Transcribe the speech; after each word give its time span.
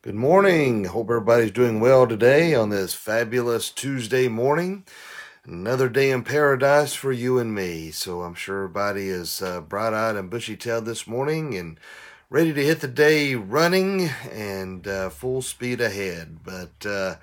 Good 0.00 0.14
morning. 0.14 0.84
Hope 0.84 1.10
everybody's 1.10 1.50
doing 1.50 1.80
well 1.80 2.06
today 2.06 2.54
on 2.54 2.70
this 2.70 2.94
fabulous 2.94 3.68
Tuesday 3.68 4.28
morning. 4.28 4.84
Another 5.44 5.88
day 5.88 6.12
in 6.12 6.22
paradise 6.22 6.94
for 6.94 7.10
you 7.10 7.40
and 7.40 7.52
me. 7.52 7.90
So 7.90 8.22
I'm 8.22 8.34
sure 8.34 8.58
everybody 8.58 9.08
is 9.08 9.42
uh, 9.42 9.60
bright 9.60 9.94
eyed 9.94 10.14
and 10.14 10.30
bushy 10.30 10.56
tailed 10.56 10.84
this 10.84 11.08
morning 11.08 11.56
and 11.56 11.80
ready 12.30 12.52
to 12.52 12.64
hit 12.64 12.80
the 12.80 12.86
day 12.86 13.34
running 13.34 14.08
and 14.30 14.86
uh, 14.86 15.10
full 15.10 15.42
speed 15.42 15.80
ahead. 15.80 16.44
But 16.44 16.86
uh, 16.86 17.16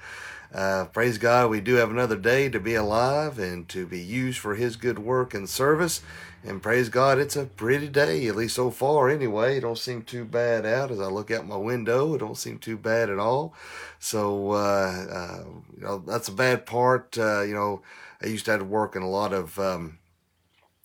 uh, 0.55 0.85
praise 0.85 1.17
God, 1.17 1.49
we 1.49 1.59
do 1.59 1.75
have 1.75 1.89
another 1.89 2.15
day 2.15 2.47
to 2.47 2.61
be 2.61 2.75
alive 2.75 3.37
and 3.37 3.67
to 3.67 3.85
be 3.85 3.99
used 3.99 4.39
for 4.39 4.55
His 4.55 4.77
good 4.77 4.99
work 4.99 5.33
and 5.33 5.49
service. 5.49 6.01
And 6.45 6.61
praise 6.61 6.87
God, 6.87 7.19
it's 7.19 7.35
a 7.35 7.45
pretty 7.45 7.89
day, 7.89 8.25
at 8.27 8.37
least 8.37 8.55
so 8.55 8.71
far 8.71 9.09
anyway. 9.09 9.57
It 9.57 9.61
don't 9.61 9.77
seem 9.77 10.03
too 10.03 10.23
bad 10.23 10.65
out 10.65 10.91
as 10.91 10.99
I 11.01 11.07
look 11.07 11.29
out 11.29 11.45
my 11.45 11.57
window. 11.57 12.13
It 12.13 12.19
don't 12.19 12.37
seem 12.37 12.57
too 12.57 12.77
bad 12.77 13.09
at 13.09 13.19
all. 13.19 13.53
So, 13.99 14.51
uh, 14.51 15.05
uh, 15.11 15.43
you 15.75 15.83
know, 15.83 15.97
that's 16.05 16.29
a 16.29 16.33
bad 16.33 16.65
part. 16.65 17.17
Uh, 17.17 17.41
you 17.41 17.53
know, 17.53 17.81
I 18.21 18.27
used 18.27 18.45
to 18.45 18.51
have 18.51 18.61
to 18.61 18.65
work 18.65 18.95
in 18.95 19.01
a 19.01 19.09
lot 19.09 19.33
of 19.33 19.59
um, 19.59 19.97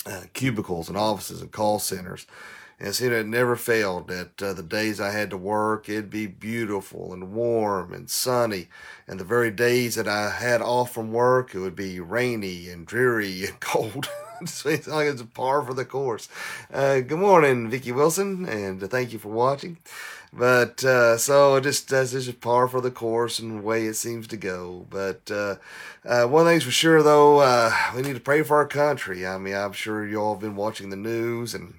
uh, 0.04 0.22
cubicles 0.32 0.88
and 0.88 0.98
offices 0.98 1.42
and 1.42 1.52
call 1.52 1.78
centers. 1.78 2.26
And 2.82 2.94
see, 2.94 3.06
it 3.06 3.26
never 3.26 3.56
failed 3.56 4.08
that 4.08 4.42
uh, 4.42 4.54
the 4.54 4.62
days 4.62 5.00
I 5.00 5.10
had 5.10 5.28
to 5.30 5.36
work, 5.36 5.86
it'd 5.88 6.08
be 6.08 6.26
beautiful 6.26 7.12
and 7.12 7.34
warm 7.34 7.92
and 7.92 8.08
sunny. 8.08 8.68
And 9.06 9.20
the 9.20 9.24
very 9.24 9.50
days 9.50 9.96
that 9.96 10.08
I 10.08 10.30
had 10.30 10.62
off 10.62 10.94
from 10.94 11.12
work, 11.12 11.54
it 11.54 11.58
would 11.58 11.76
be 11.76 12.00
rainy 12.00 12.70
and 12.70 12.86
dreary 12.86 13.44
and 13.48 13.60
cold. 13.60 14.08
so 14.46 14.70
it's 14.70 14.88
like 14.88 15.08
it's 15.08 15.22
par 15.22 15.62
for 15.62 15.74
the 15.74 15.84
course. 15.84 16.30
Uh, 16.72 17.00
good 17.00 17.18
morning, 17.18 17.68
Vicki 17.68 17.92
Wilson, 17.92 18.46
and 18.48 18.80
thank 18.90 19.12
you 19.12 19.18
for 19.18 19.28
watching. 19.28 19.76
But 20.32 20.82
uh, 20.82 21.18
so 21.18 21.60
just 21.60 21.88
that's 21.88 22.12
just 22.12 22.40
par 22.40 22.66
for 22.66 22.80
the 22.80 22.90
course 22.90 23.40
and 23.40 23.58
the 23.58 23.62
way 23.62 23.84
it 23.86 23.94
seems 23.94 24.26
to 24.28 24.38
go. 24.38 24.86
But 24.88 25.30
uh, 25.30 25.56
uh, 26.04 26.26
one 26.28 26.46
thing's 26.46 26.64
for 26.64 26.70
sure, 26.70 27.02
though, 27.02 27.40
uh, 27.40 27.74
we 27.94 28.00
need 28.00 28.14
to 28.14 28.20
pray 28.20 28.42
for 28.42 28.56
our 28.56 28.66
country. 28.66 29.26
I 29.26 29.36
mean, 29.36 29.54
I'm 29.54 29.72
sure 29.72 30.06
you 30.06 30.18
all 30.18 30.34
have 30.34 30.40
been 30.40 30.56
watching 30.56 30.88
the 30.88 30.96
news 30.96 31.52
and 31.52 31.74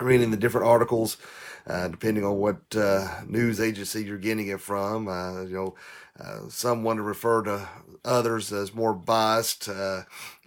reading 0.00 0.30
the 0.30 0.36
different 0.36 0.66
articles, 0.66 1.16
uh, 1.66 1.88
depending 1.88 2.24
on 2.24 2.36
what 2.36 2.58
uh, 2.76 3.22
news 3.26 3.60
agency 3.60 4.04
you're 4.04 4.18
getting 4.18 4.48
it 4.48 4.60
from. 4.60 5.08
Uh, 5.08 5.42
you 5.42 5.54
know, 5.54 5.74
uh, 6.20 6.48
some 6.48 6.84
want 6.84 6.98
to 6.98 7.02
refer 7.02 7.42
to 7.42 7.68
others 8.04 8.52
as 8.52 8.74
more 8.74 8.94
biased, 8.94 9.68
uh, 9.68 10.02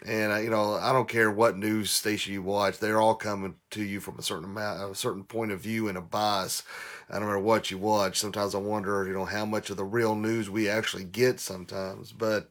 and 0.06 0.32
uh, 0.32 0.38
you 0.38 0.50
know, 0.50 0.74
I 0.76 0.94
don't 0.94 1.10
care 1.10 1.32
what 1.32 1.58
news 1.58 1.92
station 1.92 2.34
you 2.34 2.42
watch; 2.42 2.80
they're 2.80 3.02
all 3.02 3.16
coming 3.16 3.56
to 3.72 3.84
you 3.84 4.00
from 4.00 4.18
a 4.20 4.22
certain 4.22 4.46
amount, 4.46 4.92
a 4.92 4.96
certain 4.96 5.24
point 5.24 5.52
of 5.52 5.60
view, 5.60 5.88
and 5.88 5.98
a 5.98 6.02
bias. 6.02 6.64
I 7.10 7.14
don't 7.20 7.28
matter 7.28 7.40
what 7.40 7.72
you 7.72 7.78
watch. 7.78 8.20
Sometimes 8.20 8.54
I 8.54 8.60
wonder, 8.60 9.06
you 9.08 9.14
know, 9.14 9.26
how 9.26 9.46
much 9.46 9.70
of 9.70 9.78
the 9.78 9.86
real 9.86 10.16
news 10.16 10.50
we 10.50 10.70
actually 10.70 11.06
get 11.06 11.40
sometimes, 11.40 12.12
but 12.12 12.50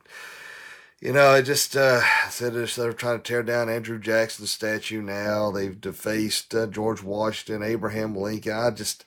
you 1.00 1.12
know, 1.12 1.28
I 1.28 1.42
just 1.42 1.76
uh, 1.76 2.00
said 2.30 2.54
they're 2.54 2.92
trying 2.92 3.18
to 3.18 3.22
tear 3.22 3.42
down 3.42 3.68
Andrew 3.68 3.98
Jackson's 3.98 4.50
statue 4.50 5.02
now. 5.02 5.50
They've 5.50 5.78
defaced 5.78 6.54
uh, 6.54 6.66
George 6.66 7.02
Washington, 7.02 7.62
Abraham 7.62 8.16
Lincoln. 8.16 8.54
I 8.54 8.70
just, 8.70 9.04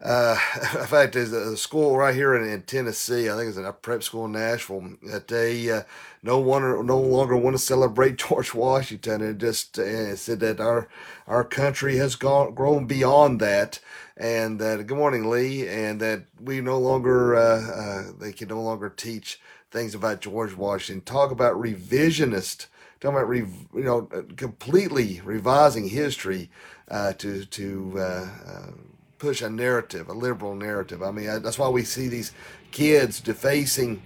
uh, 0.00 0.38
in 0.78 0.86
fact, 0.86 1.14
there's 1.14 1.32
a 1.32 1.56
school 1.56 1.96
right 1.96 2.14
here 2.14 2.36
in, 2.36 2.48
in 2.48 2.62
Tennessee. 2.62 3.28
I 3.28 3.36
think 3.36 3.48
it's 3.48 3.58
a 3.58 3.72
prep 3.72 4.04
school 4.04 4.26
in 4.26 4.32
Nashville 4.32 4.92
that 5.10 5.26
they 5.26 5.68
uh, 5.68 5.82
no 6.22 6.38
one 6.38 6.86
no 6.86 7.00
longer 7.00 7.36
want 7.36 7.54
to 7.54 7.62
celebrate 7.62 8.16
George 8.28 8.54
Washington. 8.54 9.20
And 9.20 9.40
just 9.40 9.76
uh, 9.76 10.14
said 10.14 10.38
that 10.38 10.60
our 10.60 10.88
our 11.26 11.42
country 11.42 11.96
has 11.96 12.14
gone 12.14 12.54
grown 12.54 12.86
beyond 12.86 13.40
that, 13.40 13.80
and 14.16 14.60
that 14.60 14.86
good 14.86 14.96
morning 14.96 15.28
Lee, 15.28 15.66
and 15.66 16.00
that 16.00 16.26
we 16.40 16.60
no 16.60 16.78
longer 16.78 17.34
uh, 17.34 17.60
uh, 17.60 18.02
they 18.20 18.30
can 18.30 18.48
no 18.48 18.62
longer 18.62 18.88
teach 18.88 19.40
things 19.70 19.94
about 19.94 20.20
George 20.20 20.54
Washington. 20.54 21.02
Talk 21.02 21.30
about 21.30 21.54
revisionist. 21.54 22.66
Talk 23.00 23.12
about 23.12 23.28
re, 23.28 23.40
you 23.74 23.82
know 23.82 24.02
completely 24.36 25.20
revising 25.24 25.88
history 25.88 26.50
uh, 26.90 27.12
to 27.14 27.44
to 27.44 27.94
uh, 27.96 28.28
uh, 28.46 28.70
push 29.18 29.42
a 29.42 29.50
narrative, 29.50 30.08
a 30.08 30.12
liberal 30.12 30.54
narrative. 30.54 31.02
I 31.02 31.10
mean, 31.10 31.28
I, 31.28 31.38
that's 31.38 31.58
why 31.58 31.68
we 31.68 31.82
see 31.82 32.08
these 32.08 32.32
kids 32.70 33.20
defacing. 33.20 34.02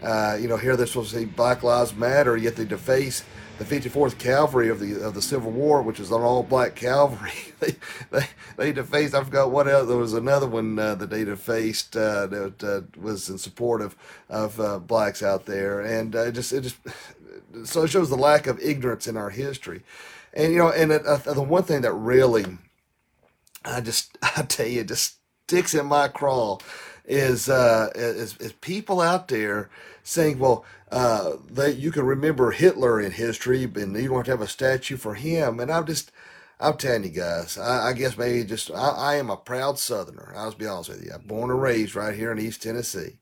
Uh, 0.00 0.36
you 0.40 0.48
know, 0.48 0.56
here 0.56 0.76
they're 0.76 0.86
supposed 0.86 1.10
to 1.12 1.18
say 1.18 1.24
Black 1.24 1.62
Lives 1.62 1.94
Matter, 1.94 2.36
yet 2.36 2.56
they 2.56 2.64
deface 2.64 3.24
the 3.62 3.80
54th 3.80 4.18
Cavalry 4.18 4.68
of 4.68 4.80
the 4.80 5.04
of 5.04 5.14
the 5.14 5.22
Civil 5.22 5.50
War, 5.50 5.82
which 5.82 6.00
is 6.00 6.10
an 6.10 6.20
all 6.20 6.42
black 6.42 6.74
cavalry. 6.74 7.32
they, 7.60 7.76
they 8.10 8.26
they 8.56 8.72
defaced. 8.72 9.14
I 9.14 9.24
forgot 9.24 9.50
what 9.50 9.68
else. 9.68 9.88
There 9.88 9.96
was 9.96 10.14
another 10.14 10.46
one 10.46 10.78
uh, 10.78 10.94
that 10.96 11.10
they 11.10 11.24
defaced 11.24 11.96
uh, 11.96 12.26
that 12.26 12.64
uh, 12.64 13.00
was 13.00 13.28
in 13.28 13.38
support 13.38 13.80
of 13.80 13.96
of 14.28 14.58
uh, 14.60 14.78
blacks 14.78 15.22
out 15.22 15.46
there, 15.46 15.80
and 15.80 16.14
uh, 16.16 16.30
just 16.30 16.52
it 16.52 16.62
just 16.62 16.76
so 17.64 17.82
it 17.82 17.88
shows 17.88 18.10
the 18.10 18.16
lack 18.16 18.46
of 18.46 18.60
ignorance 18.60 19.06
in 19.06 19.16
our 19.16 19.30
history. 19.30 19.82
And 20.34 20.52
you 20.52 20.58
know, 20.58 20.70
and 20.70 20.92
it, 20.92 21.06
uh, 21.06 21.16
the 21.18 21.42
one 21.42 21.62
thing 21.62 21.82
that 21.82 21.92
really, 21.92 22.46
I 23.64 23.80
just 23.80 24.16
I 24.36 24.42
tell 24.42 24.66
you, 24.66 24.84
just 24.84 25.16
sticks 25.46 25.74
in 25.74 25.86
my 25.86 26.08
craw 26.08 26.58
is 27.04 27.48
uh, 27.48 27.90
is, 27.94 28.36
is 28.38 28.52
people 28.54 29.00
out 29.00 29.28
there 29.28 29.70
saying, 30.02 30.38
well, 30.38 30.64
uh, 30.90 31.32
that 31.50 31.76
you 31.76 31.90
can 31.90 32.04
remember 32.04 32.50
Hitler 32.50 33.00
in 33.00 33.12
history, 33.12 33.64
and 33.64 33.96
you 33.96 34.08
don't 34.08 34.16
have 34.18 34.24
to 34.26 34.30
have 34.32 34.40
a 34.40 34.48
statue 34.48 34.96
for 34.96 35.14
him. 35.14 35.60
And 35.60 35.70
I'm 35.70 35.86
just, 35.86 36.12
I'm 36.60 36.76
telling 36.76 37.04
you 37.04 37.10
guys, 37.10 37.56
I, 37.56 37.88
I 37.88 37.92
guess 37.92 38.18
maybe 38.18 38.44
just, 38.44 38.70
I, 38.70 38.88
I, 38.90 39.14
am 39.16 39.30
a 39.30 39.36
proud 39.36 39.78
Southerner. 39.78 40.34
I'll 40.36 40.52
be 40.52 40.66
honest 40.66 40.90
with 40.90 41.04
you. 41.04 41.12
I'm 41.14 41.22
born 41.22 41.50
and 41.50 41.62
raised 41.62 41.94
right 41.94 42.14
here 42.14 42.30
in 42.30 42.38
East 42.38 42.62
Tennessee. 42.62 43.16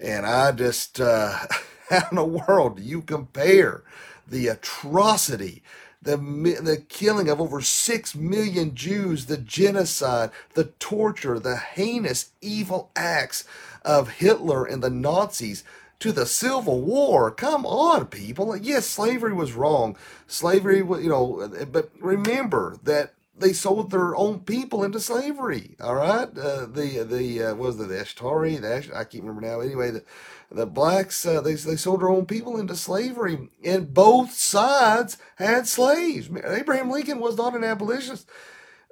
And 0.00 0.26
I 0.26 0.52
just, 0.52 1.00
uh, 1.00 1.38
how 1.90 2.08
in 2.10 2.16
the 2.16 2.24
world 2.24 2.76
do 2.76 2.82
you 2.82 3.02
compare 3.02 3.82
the 4.26 4.48
atrocity 4.48 5.62
the, 6.00 6.16
the 6.16 6.84
killing 6.88 7.28
of 7.28 7.40
over 7.40 7.60
6 7.60 8.14
million 8.14 8.74
Jews, 8.74 9.26
the 9.26 9.36
genocide, 9.36 10.30
the 10.54 10.64
torture, 10.78 11.38
the 11.38 11.56
heinous 11.56 12.30
evil 12.40 12.90
acts 12.94 13.44
of 13.84 14.10
Hitler 14.10 14.64
and 14.64 14.82
the 14.82 14.90
Nazis 14.90 15.64
to 16.00 16.12
the 16.12 16.26
Civil 16.26 16.80
War. 16.82 17.30
Come 17.30 17.66
on, 17.66 18.06
people. 18.06 18.56
Yes, 18.56 18.86
slavery 18.86 19.32
was 19.32 19.54
wrong. 19.54 19.96
Slavery, 20.26 20.78
you 20.78 21.08
know, 21.08 21.50
but 21.70 21.90
remember 22.00 22.76
that 22.84 23.14
they 23.40 23.52
sold 23.52 23.90
their 23.90 24.16
own 24.16 24.40
people 24.40 24.84
into 24.84 25.00
slavery. 25.00 25.76
All 25.80 25.94
right, 25.96 26.28
uh, 26.38 26.66
the 26.66 27.06
the 27.08 27.42
uh, 27.42 27.54
was 27.54 27.80
it 27.80 27.88
the 27.88 27.94
Ashtari? 27.94 28.60
The 28.60 28.74
Ash, 28.76 28.90
I 28.94 29.04
can't 29.04 29.24
remember 29.24 29.46
now. 29.46 29.60
Anyway, 29.60 29.90
the 29.90 30.04
the 30.50 30.66
blacks 30.66 31.24
uh, 31.26 31.40
they 31.40 31.54
they 31.54 31.76
sold 31.76 32.00
their 32.00 32.10
own 32.10 32.26
people 32.26 32.58
into 32.58 32.76
slavery, 32.76 33.50
and 33.64 33.94
both 33.94 34.32
sides 34.32 35.18
had 35.36 35.66
slaves. 35.66 36.28
Abraham 36.44 36.90
Lincoln 36.90 37.20
was 37.20 37.36
not 37.36 37.54
an 37.54 37.64
abolitionist. 37.64 38.28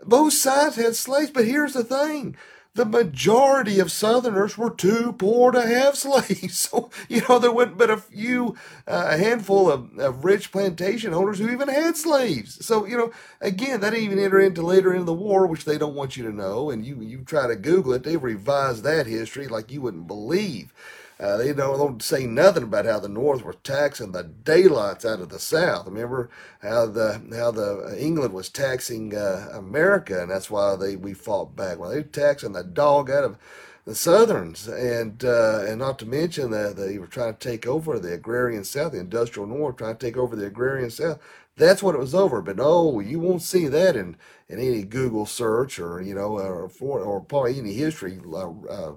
Both 0.04 0.34
sides 0.34 0.76
had 0.76 0.96
slaves, 0.96 1.30
but 1.30 1.46
here's 1.46 1.74
the 1.74 1.84
thing: 1.84 2.36
the 2.76 2.84
majority 2.84 3.80
of 3.80 3.90
Southerners 3.90 4.56
were 4.56 4.70
too 4.70 5.14
poor 5.18 5.50
to 5.50 5.62
have 5.66 5.96
slaves. 5.96 6.58
So, 6.58 6.90
you 7.08 7.22
know, 7.28 7.38
there 7.38 7.52
wasn't 7.52 7.78
but 7.78 7.90
a 7.90 7.96
few, 7.96 8.56
uh, 8.86 9.08
a 9.10 9.16
handful 9.16 9.70
of, 9.70 9.98
of 9.98 10.24
rich 10.24 10.52
plantation 10.52 11.12
owners 11.14 11.38
who 11.38 11.50
even 11.50 11.68
had 11.68 11.96
slaves. 11.96 12.64
So, 12.64 12.84
you 12.84 12.96
know, 12.96 13.12
again, 13.40 13.80
that 13.80 13.94
even 13.94 14.18
enter 14.18 14.40
into 14.40 14.62
later 14.62 14.94
in 14.94 15.06
the 15.06 15.12
war, 15.12 15.46
which 15.46 15.64
they 15.64 15.78
don't 15.78 15.94
want 15.94 16.16
you 16.16 16.24
to 16.24 16.32
know. 16.32 16.70
And 16.70 16.84
you, 16.86 17.00
you 17.00 17.22
try 17.22 17.46
to 17.46 17.56
Google 17.56 17.94
it, 17.94 18.04
they've 18.04 18.22
revised 18.22 18.84
that 18.84 19.06
history 19.06 19.48
like 19.48 19.72
you 19.72 19.80
wouldn't 19.80 20.06
believe. 20.06 20.72
Uh, 21.18 21.38
they 21.38 21.52
don't, 21.52 21.78
don't 21.78 22.02
say 22.02 22.26
nothing 22.26 22.64
about 22.64 22.84
how 22.84 23.00
the 23.00 23.08
North 23.08 23.42
was 23.42 23.56
taxing 23.64 24.12
the 24.12 24.22
daylights 24.22 25.04
out 25.06 25.20
of 25.20 25.30
the 25.30 25.38
South. 25.38 25.86
Remember 25.86 26.28
how 26.60 26.86
the 26.86 27.22
how 27.34 27.50
the 27.50 27.86
uh, 27.86 27.94
England 27.96 28.34
was 28.34 28.50
taxing 28.50 29.14
uh, 29.16 29.48
America, 29.52 30.20
and 30.20 30.30
that's 30.30 30.50
why 30.50 30.76
they 30.76 30.94
we 30.94 31.14
fought 31.14 31.56
back. 31.56 31.78
Well, 31.78 31.90
they 31.90 31.96
were 31.96 32.02
taxing 32.02 32.52
the 32.52 32.62
dog 32.62 33.10
out 33.10 33.24
of 33.24 33.38
the 33.86 33.94
Southerns, 33.94 34.68
and 34.68 35.24
uh, 35.24 35.64
and 35.66 35.78
not 35.78 35.98
to 36.00 36.06
mention 36.06 36.50
that 36.50 36.76
they 36.76 36.98
were 36.98 37.06
trying 37.06 37.34
to 37.34 37.38
take 37.38 37.66
over 37.66 37.98
the 37.98 38.12
agrarian 38.12 38.64
South, 38.64 38.92
the 38.92 39.00
industrial 39.00 39.48
North, 39.48 39.76
trying 39.76 39.96
to 39.96 40.06
take 40.06 40.18
over 40.18 40.36
the 40.36 40.46
agrarian 40.46 40.90
South. 40.90 41.18
That's 41.56 41.82
what 41.82 41.94
it 41.94 41.98
was 41.98 42.14
over. 42.14 42.42
But 42.42 42.56
no, 42.56 43.00
you 43.00 43.20
won't 43.20 43.40
see 43.40 43.68
that 43.68 43.96
in, 43.96 44.16
in 44.50 44.58
any 44.58 44.82
Google 44.82 45.24
search 45.24 45.78
or 45.78 46.02
you 46.02 46.14
know 46.14 46.38
or 46.38 46.68
for, 46.68 47.00
or 47.00 47.22
probably 47.22 47.58
any 47.58 47.72
history 47.72 48.20
uh, 48.30 48.50
uh 48.68 48.92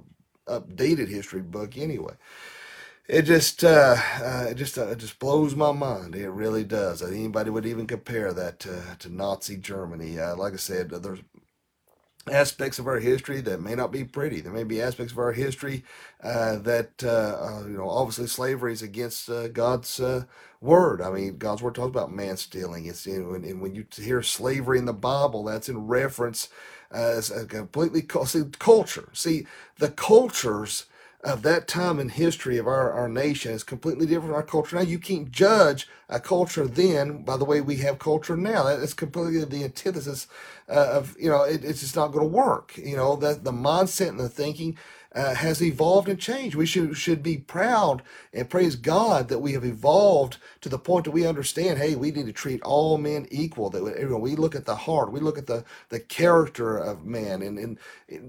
updated 0.50 1.10
history 1.10 1.42
book 1.42 1.78
anyway. 1.78 2.16
It 3.07 3.24
just, 3.24 3.63
uh, 3.63 3.98
uh, 4.22 4.48
it 4.51 4.56
just, 4.56 4.78
uh, 4.78 4.88
it 4.90 5.00
just 5.00 5.19
blows 5.19 5.56
my 5.56 5.72
mind. 5.72 6.16
It 6.16 6.30
really 6.30 6.63
does. 6.63 7.01
Anybody 7.04 7.50
would 7.50 7.66
even 7.66 7.88
compare 7.88 8.34
that 8.34 8.60
to, 8.62 8.84
to 9.00 9.10
Nazi 9.10 9.57
Germany. 9.57 10.19
Uh, 10.19 10.36
like 10.36 10.54
I 10.54 10.57
said, 10.57 10.92
there's 10.92 11.19
aspects 12.31 12.80
of 12.80 12.88
our 12.88 13.00
history 13.00 13.42
that 13.42 13.62
may 13.62 13.75
not 13.75 13.92
be 13.92 14.04
pretty. 14.04 14.42
There 14.42 14.54
may 14.54 14.63
be 14.63 14.81
aspects 14.81 15.12
of 15.13 15.19
our 15.19 15.34
history 15.34 15.84
uh, 16.24 16.57
that 16.60 17.04
uh, 17.04 17.10
uh, 17.10 17.63
you 17.68 17.78
know, 17.78 17.90
obviously 17.90 18.28
slavery 18.28 18.74
is 18.74 18.81
against 18.81 19.30
uh, 19.30 19.48
God's 19.50 20.00
uh, 20.00 20.25
word. 20.62 21.01
I 21.01 21.12
mean, 21.12 21.38
God's 21.38 21.62
word 21.62 21.75
talks 21.75 21.90
about 21.90 22.12
man 22.13 22.38
stealing. 22.38 22.86
It's 22.86 23.06
you 23.06 23.24
know, 23.24 23.34
and, 23.36 23.46
and 23.46 23.62
when 23.62 23.75
you 23.75 23.86
hear 23.96 24.22
slavery 24.24 24.80
in 24.80 24.86
the 24.86 24.94
Bible, 24.94 25.44
that's 25.44 25.69
in 25.69 25.88
reference 25.88 26.50
It's 26.94 27.31
a 27.31 27.45
completely 27.45 28.06
see, 28.25 28.44
culture. 28.59 29.09
See, 29.13 29.47
the 29.77 29.89
cultures 29.89 30.86
of 31.24 31.41
that 31.41 31.68
time 31.68 32.00
in 32.00 32.09
history 32.09 32.57
of 32.57 32.68
our, 32.68 32.91
our 32.94 33.09
nation 33.09 33.51
is 33.51 33.63
completely 33.63 34.06
different 34.06 34.27
from 34.27 34.36
our 34.36 34.44
culture 34.44 34.77
now. 34.77 34.83
You 34.83 35.00
can't 35.00 35.31
judge 35.31 35.88
a 36.07 36.19
culture 36.19 36.65
then 36.65 37.24
by 37.24 37.38
the 37.38 37.45
way 37.45 37.62
we 37.62 37.77
have 37.77 38.00
culture 38.00 38.38
now. 38.38 38.63
That 38.63 38.80
is 38.80 38.94
completely 38.94 39.44
the 39.44 39.65
antithesis 39.65 40.27
uh, 40.69 40.91
of, 40.94 41.15
you 41.19 41.30
know, 41.30 41.44
it, 41.44 41.65
it's 41.65 41.81
just 41.81 41.95
not 41.95 42.13
going 42.13 42.30
to 42.30 42.36
work. 42.36 42.77
You 42.77 42.95
know, 42.95 43.15
that 43.18 43.44
the 43.44 43.51
mindset 43.51 44.09
and 44.09 44.19
the 44.19 44.30
thinking 44.30 44.77
uh, 45.16 45.36
has 45.36 45.62
evolved 45.62 46.10
and 46.10 46.20
changed. 46.20 46.56
We 46.56 46.66
should 46.66 46.98
should 46.98 47.24
be 47.24 47.38
proud 47.38 48.04
and 48.34 48.50
praise 48.50 48.76
God 48.76 49.30
that 49.30 49.40
we 49.40 49.54
have 49.54 49.66
evolved 49.66 50.38
to 50.62 50.70
the 50.70 50.80
point 50.80 51.06
that 51.06 51.12
we 51.12 51.26
understand. 51.28 51.80
Hey, 51.80 51.96
we 51.96 52.12
need 52.12 52.28
to 52.28 52.34
treat 52.34 52.62
all 52.64 52.98
men 52.98 53.28
equal. 53.32 53.70
That 53.70 53.84
you 54.00 54.10
know, 54.10 54.18
we 54.18 54.36
look 54.36 54.56
at 54.56 54.66
the 54.66 54.76
heart, 54.76 55.12
we 55.12 55.20
look 55.20 55.38
at 55.38 55.48
the 55.48 55.66
the 55.90 56.00
character 56.00 56.78
of 56.78 57.06
man, 57.06 57.42
and 57.42 57.60
and 57.60 57.80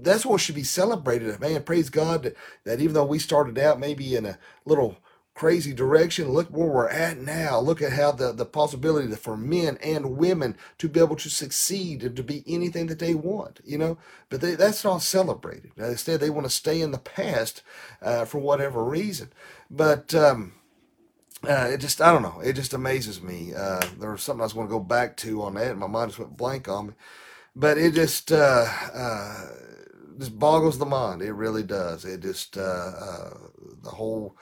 that's 0.03 0.25
what 0.25 0.41
should 0.41 0.55
be 0.55 0.63
celebrated. 0.63 1.39
Man, 1.39 1.63
praise 1.63 1.89
God 1.89 2.23
that, 2.23 2.37
that 2.65 2.81
even 2.81 2.93
though 2.93 3.05
we 3.05 3.19
started 3.19 3.59
out 3.59 3.79
maybe 3.79 4.15
in 4.15 4.25
a 4.25 4.37
little 4.65 4.97
crazy 5.33 5.73
direction. 5.73 6.29
Look 6.29 6.49
where 6.49 6.67
we're 6.67 6.89
at 6.89 7.17
now. 7.17 7.59
Look 7.59 7.81
at 7.81 7.93
how 7.93 8.11
the, 8.11 8.31
the 8.31 8.45
possibility 8.45 9.11
for 9.15 9.37
men 9.37 9.77
and 9.83 10.17
women 10.17 10.57
to 10.77 10.89
be 10.89 10.99
able 10.99 11.15
to 11.15 11.29
succeed 11.29 12.03
and 12.03 12.15
to 12.15 12.23
be 12.23 12.43
anything 12.45 12.87
that 12.87 12.99
they 12.99 13.13
want, 13.13 13.61
you 13.63 13.77
know. 13.77 13.97
But 14.29 14.41
they, 14.41 14.55
that's 14.55 14.83
not 14.83 15.01
celebrated. 15.01 15.71
Instead, 15.77 16.19
they 16.19 16.29
want 16.29 16.45
to 16.45 16.51
stay 16.51 16.81
in 16.81 16.91
the 16.91 16.97
past 16.97 17.61
uh, 18.01 18.25
for 18.25 18.39
whatever 18.39 18.83
reason. 18.83 19.31
But 19.69 20.13
um, 20.13 20.53
uh, 21.47 21.69
it 21.71 21.77
just, 21.77 22.01
I 22.01 22.11
don't 22.11 22.21
know. 22.21 22.39
It 22.41 22.53
just 22.53 22.73
amazes 22.73 23.21
me. 23.21 23.53
Uh, 23.55 23.81
there 23.99 24.11
was 24.11 24.21
something 24.21 24.41
I 24.41 24.45
was 24.45 24.53
going 24.53 24.67
to 24.67 24.71
go 24.71 24.79
back 24.79 25.17
to 25.17 25.43
on 25.43 25.55
that, 25.55 25.71
and 25.71 25.79
my 25.79 25.87
mind 25.87 26.11
just 26.11 26.19
went 26.19 26.37
blank 26.37 26.67
on 26.67 26.87
me. 26.87 26.93
But 27.55 27.77
it 27.77 27.93
just, 27.93 28.31
uh, 28.31 28.65
uh, 28.93 29.47
just 30.19 30.37
boggles 30.37 30.77
the 30.77 30.85
mind. 30.85 31.21
It 31.21 31.33
really 31.33 31.63
does. 31.63 32.05
It 32.05 32.21
just, 32.21 32.57
uh, 32.57 33.31
the 33.81 33.89
whole 33.89 34.37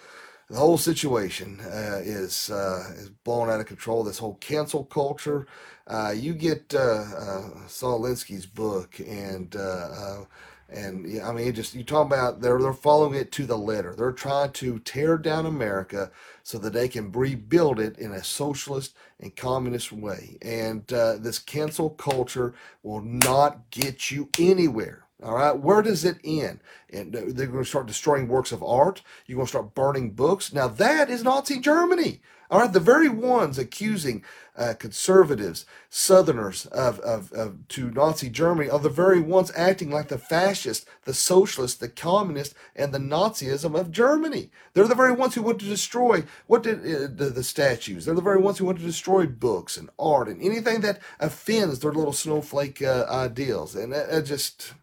the 0.50 0.58
whole 0.58 0.78
situation 0.78 1.60
uh, 1.62 2.02
is 2.04 2.50
uh, 2.50 2.92
is 2.98 3.10
blown 3.10 3.50
out 3.50 3.60
of 3.60 3.68
control. 3.68 4.04
This 4.04 4.18
whole 4.18 4.36
cancel 4.36 4.84
culture. 4.84 5.46
Uh, 5.86 6.14
you 6.16 6.34
get 6.34 6.74
uh, 6.74 6.80
uh, 6.80 7.68
Saul 7.68 8.02
Alinsky's 8.02 8.48
book, 8.48 9.00
and 9.00 9.56
uh, 9.56 10.26
and 10.70 11.22
I 11.22 11.32
mean, 11.34 11.48
it 11.48 11.54
just 11.54 11.76
you 11.76 11.84
talk 11.84 12.08
about 12.08 12.42
they're 12.42 12.60
they're 12.60 12.74
following 12.74 13.14
it 13.20 13.32
to 13.34 13.46
the 13.46 13.58
letter. 13.58 13.94
They're 13.96 14.12
trying 14.12 14.52
to 14.54 14.80
tear 14.80 15.20
down 15.20 15.46
America 15.46 16.12
so 16.42 16.58
that 16.60 16.74
they 16.74 16.88
can 16.88 17.12
rebuild 17.12 17.80
it 17.80 18.00
in 18.00 18.12
a 18.12 18.24
socialist 18.24 18.96
and 19.20 19.36
communist 19.36 19.92
way. 19.92 20.38
And 20.42 20.88
this 20.88 21.38
cancel 21.38 21.92
culture 21.92 22.56
will 22.82 23.02
not 23.02 23.70
get 23.70 24.10
you 24.10 24.30
anywhere. 24.40 25.09
All 25.22 25.36
right, 25.36 25.58
where 25.58 25.82
does 25.82 26.06
it 26.06 26.18
end? 26.24 26.60
And 26.92 27.14
they're 27.14 27.48
going 27.48 27.64
to 27.64 27.70
start 27.70 27.88
destroying 27.88 28.30
works 28.30 28.54
of 28.54 28.64
art. 28.64 29.02
You're 29.26 29.36
going 29.36 29.48
to 29.48 29.50
start 29.50 29.76
burning 29.76 30.12
books. 30.12 30.54
Now 30.54 30.68
that 30.68 31.10
is 31.10 31.24
Nazi 31.24 31.60
Germany. 31.60 32.22
All 32.52 32.62
right, 32.62 32.72
the 32.72 32.80
very 32.80 33.10
ones 33.10 33.60
accusing 33.60 34.24
uh, 34.58 34.74
conservatives, 34.74 35.66
Southerners 35.90 36.66
of, 36.68 37.00
of, 37.02 37.32
of 37.32 37.68
to 37.68 37.92
Nazi 37.92 38.30
Germany 38.30 38.70
are 38.70 38.80
the 38.80 38.90
very 38.90 39.20
ones 39.20 39.52
acting 39.56 39.92
like 39.92 40.08
the 40.08 40.18
fascists, 40.18 40.86
the 41.04 41.14
socialists, 41.14 41.78
the 41.78 41.90
communists, 41.90 42.56
and 42.76 42.92
the 42.92 42.98
Nazism 42.98 43.80
of 43.80 43.92
Germany. 43.92 44.50
They're 44.74 44.88
the 44.88 44.96
very 44.96 45.12
ones 45.12 45.36
who 45.36 45.44
want 45.44 45.60
to 45.60 45.66
destroy 45.66 46.24
what 46.48 46.64
did 46.64 46.80
uh, 46.80 47.08
the, 47.14 47.32
the 47.36 47.44
statues. 47.44 48.06
They're 48.06 48.16
the 48.16 48.22
very 48.22 48.40
ones 48.40 48.58
who 48.58 48.66
want 48.66 48.80
to 48.80 48.86
destroy 48.86 49.28
books 49.28 49.78
and 49.78 49.90
art 50.00 50.28
and 50.28 50.42
anything 50.42 50.82
that 50.82 51.00
offends 51.20 51.80
their 51.80 51.94
little 51.94 52.14
snowflake 52.14 52.82
uh, 52.82 53.06
ideals. 53.10 53.76
And 53.76 53.94
it 53.94 54.24
just 54.24 54.74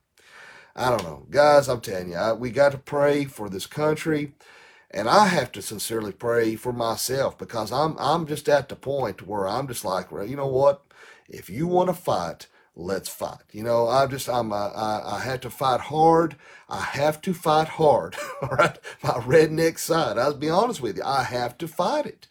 I 0.77 0.91
don't 0.91 1.05
know. 1.05 1.27
Guys, 1.31 1.69
I'm 1.69 1.83
telling 1.83 2.11
you, 2.11 2.17
I, 2.17 2.35
we 2.35 2.51
got 2.51 2.73
to 2.73 2.79
pray 2.79 3.27
for 3.27 3.51
this 3.51 3.67
country. 3.67 4.35
And 4.91 5.09
I 5.11 5.29
have 5.29 5.53
to 5.53 5.63
sincerely 5.63 6.13
pray 6.13 6.57
for 6.57 6.73
myself 6.73 7.39
because 7.39 7.73
I'm 7.73 7.97
I'm 7.99 8.27
just 8.27 8.49
at 8.49 8.71
the 8.71 8.77
point 8.77 9.29
where 9.29 9.49
I'm 9.49 9.69
just 9.69 9.85
like, 9.85 10.13
well, 10.13 10.27
you 10.27 10.37
know 10.37 10.49
what? 10.49 10.85
If 11.29 11.51
you 11.51 11.69
want 11.69 11.91
to 11.91 11.95
fight, 11.95 12.49
let's 12.77 13.09
fight. 13.11 13.43
You 13.53 13.65
know, 13.65 13.89
I 13.89 14.07
just 14.07 14.29
I'm 14.31 14.53
uh, 14.53 14.71
I, 14.71 15.19
I 15.19 15.21
have 15.21 15.43
to 15.43 15.51
fight 15.51 15.81
hard. 15.83 16.37
I 16.71 16.81
have 16.81 17.21
to 17.23 17.35
fight 17.35 17.69
hard. 17.69 18.17
All 18.43 18.51
right, 18.51 18.79
my 19.03 19.11
redneck 19.13 19.79
side. 19.79 20.19
I'll 20.19 20.35
be 20.35 20.51
honest 20.51 20.81
with 20.83 20.99
you. 20.99 21.05
I 21.05 21.25
have 21.25 21.59
to 21.59 21.69
fight 21.69 22.07
it. 22.07 22.29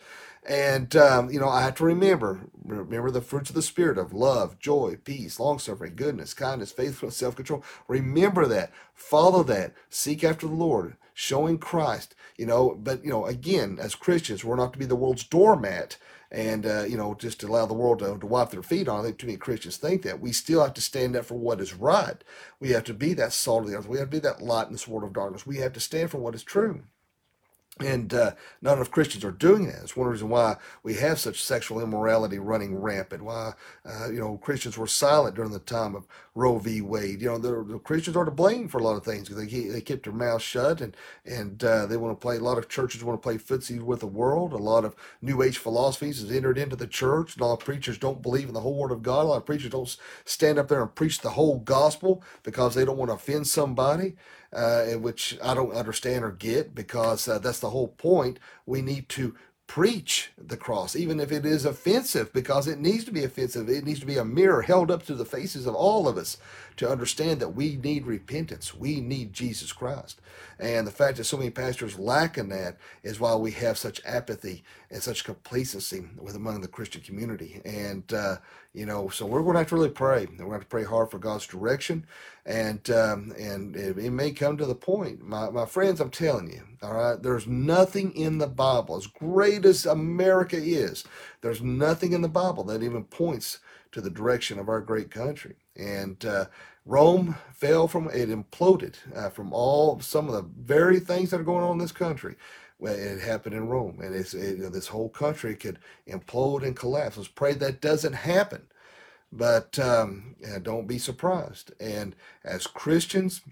And 0.47 0.95
um, 0.97 1.31
you 1.31 1.39
know, 1.39 1.49
I 1.49 1.63
have 1.63 1.75
to 1.75 1.85
remember 1.85 2.41
remember 2.65 3.11
the 3.11 3.21
fruits 3.21 3.49
of 3.49 3.55
the 3.55 3.61
spirit 3.61 3.97
of 3.97 4.13
love, 4.13 4.59
joy, 4.59 4.97
peace, 5.03 5.39
long 5.39 5.59
suffering, 5.59 5.93
goodness, 5.95 6.33
kindness, 6.33 6.71
faithfulness, 6.71 7.17
self 7.17 7.35
control. 7.35 7.63
Remember 7.87 8.45
that. 8.47 8.71
Follow 8.93 9.43
that. 9.43 9.73
Seek 9.89 10.23
after 10.23 10.47
the 10.47 10.53
Lord, 10.53 10.97
showing 11.13 11.57
Christ. 11.57 12.15
You 12.37 12.45
know, 12.45 12.77
but 12.81 13.03
you 13.03 13.09
know, 13.09 13.25
again, 13.25 13.77
as 13.79 13.95
Christians, 13.95 14.43
we're 14.43 14.55
not 14.55 14.73
to 14.73 14.79
be 14.79 14.85
the 14.85 14.95
world's 14.95 15.23
doormat 15.23 15.97
and 16.31 16.65
uh, 16.65 16.83
you 16.83 16.97
know 16.97 17.15
just 17.15 17.39
to 17.39 17.47
allow 17.47 17.65
the 17.65 17.73
world 17.73 17.99
to, 17.99 18.17
to 18.17 18.25
wipe 18.25 18.49
their 18.49 18.63
feet 18.63 18.87
on. 18.87 18.99
I 18.99 19.03
think 19.03 19.19
too 19.19 19.27
many 19.27 19.37
Christians 19.37 19.77
think 19.77 20.01
that 20.03 20.19
we 20.19 20.31
still 20.31 20.61
have 20.61 20.73
to 20.73 20.81
stand 20.81 21.15
up 21.15 21.25
for 21.25 21.35
what 21.35 21.61
is 21.61 21.73
right. 21.73 22.23
We 22.59 22.71
have 22.71 22.83
to 22.85 22.93
be 22.93 23.13
that 23.13 23.33
salt 23.33 23.63
of 23.63 23.69
the 23.69 23.77
earth. 23.77 23.87
We 23.87 23.99
have 23.99 24.09
to 24.09 24.17
be 24.17 24.19
that 24.19 24.41
light 24.41 24.67
in 24.67 24.73
this 24.73 24.87
world 24.87 25.03
of 25.03 25.13
darkness. 25.13 25.47
We 25.47 25.57
have 25.57 25.73
to 25.73 25.79
stand 25.79 26.11
for 26.11 26.17
what 26.17 26.35
is 26.35 26.43
true. 26.43 26.83
And 27.81 28.13
uh, 28.13 28.31
not 28.61 28.75
enough 28.75 28.89
Christians 28.89 29.25
are 29.25 29.31
doing 29.31 29.67
that. 29.67 29.81
It's 29.83 29.97
one 29.97 30.07
reason 30.07 30.29
why 30.29 30.55
we 30.83 30.93
have 30.93 31.19
such 31.19 31.43
sexual 31.43 31.81
immorality 31.81 32.39
running 32.39 32.73
rampant. 32.73 33.21
Why, 33.21 33.51
uh, 33.85 34.09
you 34.09 34.19
know, 34.19 34.37
Christians 34.37 34.77
were 34.77 34.87
silent 34.87 35.35
during 35.35 35.51
the 35.51 35.59
time 35.59 35.93
of 35.93 36.07
Roe 36.35 36.57
v. 36.57 36.79
Wade. 36.79 37.21
You 37.21 37.27
know, 37.27 37.37
the, 37.37 37.65
the 37.73 37.79
Christians 37.79 38.15
are 38.15 38.23
to 38.23 38.31
blame 38.31 38.69
for 38.69 38.77
a 38.77 38.83
lot 38.83 38.95
of 38.95 39.03
things 39.03 39.27
because 39.27 39.43
they, 39.45 39.67
they 39.67 39.81
kept 39.81 40.03
their 40.03 40.13
mouths 40.13 40.41
shut 40.41 40.79
and 40.79 40.95
and 41.25 41.61
uh, 41.65 41.85
they 41.85 41.97
want 41.97 42.17
to 42.17 42.21
play. 42.21 42.37
A 42.37 42.39
lot 42.39 42.57
of 42.57 42.69
churches 42.69 43.03
want 43.03 43.21
to 43.21 43.25
play 43.25 43.37
footsie 43.37 43.81
with 43.81 43.99
the 43.99 44.07
world. 44.07 44.53
A 44.53 44.57
lot 44.57 44.85
of 44.85 44.95
New 45.21 45.41
Age 45.41 45.57
philosophies 45.57 46.21
has 46.21 46.31
entered 46.31 46.57
into 46.57 46.77
the 46.77 46.87
church. 46.87 47.35
A 47.35 47.43
lot 47.43 47.53
of 47.53 47.59
preachers 47.59 47.97
don't 47.97 48.21
believe 48.21 48.47
in 48.47 48.53
the 48.53 48.61
whole 48.61 48.75
Word 48.77 48.91
of 48.91 49.03
God. 49.03 49.23
A 49.23 49.27
lot 49.27 49.37
of 49.37 49.45
preachers 49.45 49.71
don't 49.71 49.97
stand 50.23 50.57
up 50.57 50.69
there 50.69 50.81
and 50.81 50.95
preach 50.95 51.19
the 51.19 51.31
whole 51.31 51.59
gospel 51.59 52.23
because 52.43 52.73
they 52.73 52.85
don't 52.85 52.97
want 52.97 53.09
to 53.09 53.15
offend 53.15 53.47
somebody 53.47 54.15
uh, 54.55 54.85
which 54.99 55.37
I 55.43 55.53
don't 55.53 55.73
understand 55.73 56.23
or 56.23 56.31
get 56.31 56.73
because 56.73 57.27
uh, 57.27 57.39
that's 57.39 57.59
the 57.59 57.71
whole 57.71 57.89
point. 57.89 58.39
We 58.65 58.81
need 58.81 59.09
to 59.09 59.35
preach 59.67 60.31
the 60.37 60.57
cross, 60.57 60.95
even 60.95 61.19
if 61.19 61.31
it 61.31 61.45
is 61.45 61.65
offensive, 61.65 62.31
because 62.33 62.67
it 62.67 62.79
needs 62.79 63.03
to 63.05 63.11
be 63.11 63.23
offensive. 63.23 63.69
It 63.69 63.83
needs 63.83 63.99
to 63.99 64.05
be 64.05 64.17
a 64.17 64.25
mirror 64.25 64.61
held 64.61 64.91
up 64.91 65.03
to 65.07 65.15
the 65.15 65.25
faces 65.25 65.65
of 65.65 65.75
all 65.75 66.07
of 66.07 66.17
us 66.17 66.37
to 66.77 66.89
understand 66.89 67.39
that 67.39 67.49
we 67.55 67.77
need 67.77 68.05
repentance. 68.05 68.75
We 68.75 69.01
need 69.01 69.33
Jesus 69.33 69.71
Christ. 69.71 70.19
And 70.59 70.87
the 70.87 70.91
fact 70.91 71.17
that 71.17 71.25
so 71.25 71.37
many 71.37 71.49
pastors 71.49 71.99
lack 71.99 72.37
in 72.37 72.49
that 72.49 72.77
is 73.03 73.19
why 73.19 73.35
we 73.35 73.51
have 73.51 73.77
such 73.77 74.01
apathy 74.05 74.63
and 74.89 75.01
such 75.01 75.23
complacency 75.23 76.05
with 76.17 76.35
among 76.35 76.61
the 76.61 76.67
Christian 76.67 77.01
community. 77.01 77.61
And, 77.65 78.11
uh, 78.13 78.37
you 78.73 78.85
know, 78.85 79.09
so 79.09 79.25
we're 79.25 79.41
going 79.41 79.53
to 79.53 79.59
have 79.59 79.69
to 79.69 79.75
really 79.75 79.89
pray. 79.89 80.21
We're 80.21 80.37
going 80.37 80.49
to 80.49 80.53
have 80.53 80.61
to 80.61 80.67
pray 80.67 80.83
hard 80.83 81.11
for 81.11 81.19
God's 81.19 81.47
direction. 81.47 82.05
And, 82.45 82.89
um, 82.89 83.33
and 83.37 83.75
it, 83.75 83.97
it 83.97 84.11
may 84.11 84.31
come 84.31 84.57
to 84.57 84.65
the 84.65 84.75
point, 84.75 85.21
my, 85.21 85.49
my 85.49 85.65
friends, 85.65 85.99
I'm 85.99 86.11
telling 86.11 86.51
you, 86.51 86.61
all 86.81 86.93
right, 86.93 87.21
there's 87.21 87.47
nothing 87.47 88.15
in 88.15 88.37
the 88.37 88.47
Bible, 88.47 88.97
as 88.97 89.07
great 89.07 89.65
as 89.65 89.85
America 89.85 90.57
is, 90.57 91.03
there's 91.41 91.61
nothing 91.61 92.13
in 92.13 92.21
the 92.21 92.29
Bible 92.29 92.63
that 92.65 92.83
even 92.83 93.03
points 93.05 93.59
to 93.95 94.01
the 94.01 94.09
direction 94.09 94.59
of 94.59 94.67
our 94.67 94.81
great 94.81 95.09
country. 95.09 95.55
And 95.77 96.23
uh, 96.25 96.47
Rome 96.85 97.37
fell 97.53 97.87
from 97.87 98.09
it 98.09 98.27
imploded 98.27 98.95
uh, 99.15 99.29
from 99.29 99.53
all 99.53 100.01
some 100.01 100.27
of 100.27 100.33
the 100.33 100.45
very 100.61 100.99
things 100.99 101.29
that 101.29 101.39
are 101.39 101.45
going 101.45 101.63
on 101.63 101.71
in 101.71 101.77
this 101.77 101.93
country. 101.93 102.35
Well, 102.77 102.93
it 102.93 103.21
happened 103.21 103.55
in 103.55 103.69
Rome, 103.69 104.01
and 104.01 104.13
it, 104.13 104.73
this 104.73 104.87
whole 104.87 105.07
country 105.07 105.55
could 105.55 105.79
implode 106.09 106.63
and 106.63 106.75
collapse. 106.75 107.15
Let's 107.15 107.29
pray 107.29 107.53
that 107.53 107.79
doesn't 107.79 108.11
happen, 108.11 108.63
but 109.31 109.79
um, 109.79 110.35
don't 110.61 110.87
be 110.87 110.97
surprised. 110.97 111.71
And 111.79 112.17
as 112.43 112.67
Christians, 112.67 113.43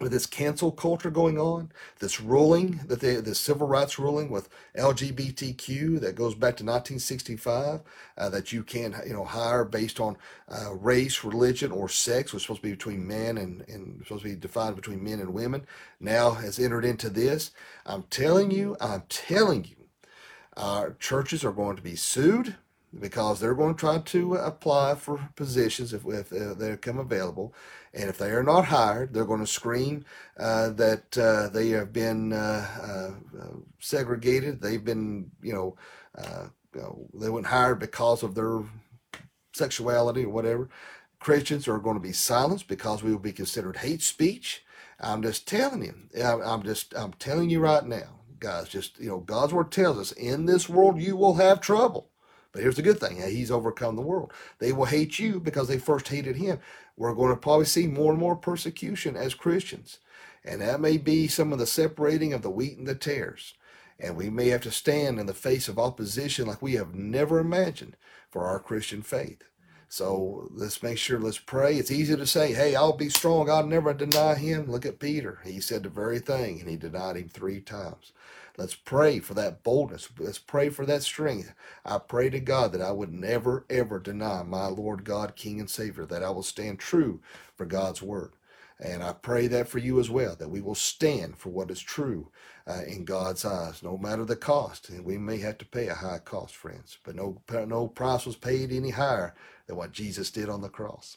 with 0.00 0.12
this 0.12 0.26
cancel 0.26 0.72
culture 0.72 1.10
going 1.10 1.38
on, 1.38 1.70
this 1.98 2.20
ruling 2.20 2.80
that 2.86 3.00
they, 3.00 3.16
the 3.16 3.34
civil 3.34 3.66
rights 3.66 3.98
ruling 3.98 4.30
with 4.30 4.48
LGBTQ 4.76 6.00
that 6.00 6.16
goes 6.16 6.34
back 6.34 6.56
to 6.56 6.64
1965, 6.64 7.80
uh, 8.16 8.28
that 8.30 8.52
you 8.52 8.62
can 8.62 8.94
you 9.06 9.12
know 9.12 9.24
hire 9.24 9.64
based 9.64 10.00
on 10.00 10.16
uh, 10.48 10.72
race, 10.74 11.22
religion, 11.22 11.70
or 11.70 11.88
sex, 11.88 12.32
was 12.32 12.42
supposed 12.42 12.62
to 12.62 12.68
be 12.68 12.72
between 12.72 13.06
men 13.06 13.36
and 13.36 13.62
and 13.68 14.00
supposed 14.02 14.22
to 14.22 14.30
be 14.30 14.36
defined 14.36 14.74
between 14.74 15.04
men 15.04 15.20
and 15.20 15.34
women, 15.34 15.66
now 16.00 16.30
has 16.32 16.58
entered 16.58 16.84
into 16.84 17.10
this. 17.10 17.50
I'm 17.84 18.04
telling 18.04 18.50
you, 18.50 18.76
I'm 18.80 19.02
telling 19.08 19.64
you, 19.64 19.76
our 20.56 20.94
churches 20.94 21.44
are 21.44 21.52
going 21.52 21.76
to 21.76 21.82
be 21.82 21.96
sued 21.96 22.56
because 22.98 23.38
they're 23.38 23.54
going 23.54 23.74
to 23.74 23.80
try 23.80 23.98
to 23.98 24.34
apply 24.34 24.94
for 24.96 25.30
positions 25.36 25.92
if, 25.92 26.04
if 26.06 26.32
uh, 26.32 26.54
they 26.54 26.76
come 26.76 26.98
available. 26.98 27.54
And 27.94 28.08
if 28.08 28.18
they 28.18 28.30
are 28.30 28.42
not 28.42 28.66
hired, 28.66 29.12
they're 29.12 29.24
going 29.24 29.40
to 29.40 29.46
scream 29.46 30.04
uh, 30.38 30.70
that 30.70 31.16
uh, 31.18 31.48
they 31.48 31.70
have 31.70 31.92
been 31.92 32.32
uh, 32.32 32.66
uh, 33.40 33.46
segregated. 33.78 34.60
They've 34.60 34.84
been, 34.84 35.30
you 35.42 35.52
know, 35.52 35.76
you 36.74 36.80
know, 36.80 37.08
they 37.14 37.28
weren't 37.28 37.46
hired 37.46 37.78
because 37.80 38.22
of 38.22 38.34
their 38.34 38.60
sexuality 39.52 40.24
or 40.24 40.30
whatever. 40.30 40.68
Christians 41.18 41.68
are 41.68 41.78
going 41.78 41.96
to 41.96 42.00
be 42.02 42.12
silenced 42.12 42.68
because 42.68 43.02
we 43.02 43.12
will 43.12 43.18
be 43.18 43.32
considered 43.32 43.78
hate 43.78 44.02
speech. 44.02 44.64
I'm 45.00 45.22
just 45.22 45.48
telling 45.48 45.82
you. 45.82 45.94
I'm 46.24 46.62
just 46.62 46.94
I'm 46.94 47.12
telling 47.14 47.50
you 47.50 47.60
right 47.60 47.84
now, 47.84 48.20
guys. 48.38 48.68
Just 48.68 48.98
you 48.98 49.08
know, 49.08 49.20
God's 49.20 49.52
word 49.52 49.72
tells 49.72 49.98
us 49.98 50.12
in 50.12 50.46
this 50.46 50.68
world 50.68 51.00
you 51.00 51.16
will 51.16 51.34
have 51.34 51.60
trouble. 51.60 52.10
But 52.52 52.62
here's 52.62 52.76
the 52.76 52.82
good 52.82 52.98
thing: 52.98 53.16
He's 53.16 53.50
overcome 53.50 53.96
the 53.96 54.02
world. 54.02 54.32
They 54.58 54.72
will 54.72 54.86
hate 54.86 55.18
you 55.18 55.40
because 55.40 55.68
they 55.68 55.78
first 55.78 56.08
hated 56.08 56.36
Him. 56.36 56.60
We're 56.96 57.14
going 57.14 57.30
to 57.30 57.36
probably 57.36 57.66
see 57.66 57.86
more 57.86 58.12
and 58.12 58.20
more 58.20 58.36
persecution 58.36 59.16
as 59.16 59.34
Christians, 59.34 59.98
and 60.44 60.60
that 60.60 60.80
may 60.80 60.98
be 60.98 61.28
some 61.28 61.52
of 61.52 61.58
the 61.58 61.66
separating 61.66 62.32
of 62.32 62.42
the 62.42 62.50
wheat 62.50 62.78
and 62.78 62.86
the 62.86 62.94
tares. 62.94 63.54
And 63.98 64.16
we 64.16 64.30
may 64.30 64.48
have 64.48 64.62
to 64.62 64.70
stand 64.70 65.20
in 65.20 65.26
the 65.26 65.34
face 65.34 65.68
of 65.68 65.78
opposition 65.78 66.46
like 66.46 66.62
we 66.62 66.74
have 66.74 66.94
never 66.94 67.38
imagined 67.38 67.96
for 68.30 68.46
our 68.46 68.58
Christian 68.58 69.02
faith. 69.02 69.42
So 69.90 70.48
let's 70.52 70.82
make 70.82 70.98
sure, 70.98 71.18
let's 71.18 71.38
pray. 71.38 71.76
It's 71.76 71.90
easy 71.90 72.16
to 72.16 72.26
say, 72.26 72.54
hey, 72.54 72.76
I'll 72.76 72.96
be 72.96 73.08
strong. 73.10 73.50
I'll 73.50 73.66
never 73.66 73.92
deny 73.92 74.36
him. 74.36 74.70
Look 74.70 74.86
at 74.86 75.00
Peter. 75.00 75.40
He 75.44 75.60
said 75.60 75.82
the 75.82 75.88
very 75.88 76.20
thing, 76.20 76.60
and 76.60 76.70
he 76.70 76.76
denied 76.76 77.16
him 77.16 77.28
three 77.28 77.60
times. 77.60 78.12
Let's 78.60 78.74
pray 78.74 79.20
for 79.20 79.32
that 79.32 79.62
boldness. 79.62 80.10
Let's 80.18 80.38
pray 80.38 80.68
for 80.68 80.84
that 80.84 81.02
strength. 81.02 81.54
I 81.82 81.96
pray 81.96 82.28
to 82.28 82.38
God 82.40 82.72
that 82.72 82.82
I 82.82 82.92
would 82.92 83.10
never, 83.10 83.64
ever 83.70 83.98
deny 83.98 84.42
my 84.42 84.66
Lord 84.66 85.02
God, 85.02 85.34
King 85.34 85.60
and 85.60 85.70
Savior, 85.70 86.04
that 86.04 86.22
I 86.22 86.28
will 86.28 86.42
stand 86.42 86.78
true 86.78 87.22
for 87.56 87.64
God's 87.64 88.02
word. 88.02 88.32
And 88.78 89.02
I 89.02 89.14
pray 89.14 89.46
that 89.46 89.66
for 89.66 89.78
you 89.78 89.98
as 89.98 90.10
well, 90.10 90.36
that 90.36 90.50
we 90.50 90.60
will 90.60 90.74
stand 90.74 91.38
for 91.38 91.48
what 91.48 91.70
is 91.70 91.80
true 91.80 92.28
uh, 92.66 92.82
in 92.86 93.06
God's 93.06 93.46
eyes, 93.46 93.82
no 93.82 93.96
matter 93.96 94.26
the 94.26 94.36
cost. 94.36 94.90
And 94.90 95.06
we 95.06 95.16
may 95.16 95.38
have 95.38 95.56
to 95.56 95.64
pay 95.64 95.88
a 95.88 95.94
high 95.94 96.18
cost, 96.18 96.54
friends, 96.54 96.98
but 97.02 97.14
no, 97.14 97.40
no 97.66 97.88
price 97.88 98.26
was 98.26 98.36
paid 98.36 98.72
any 98.72 98.90
higher 98.90 99.34
than 99.68 99.76
what 99.76 99.92
Jesus 99.92 100.30
did 100.30 100.50
on 100.50 100.60
the 100.60 100.68
cross. 100.68 101.16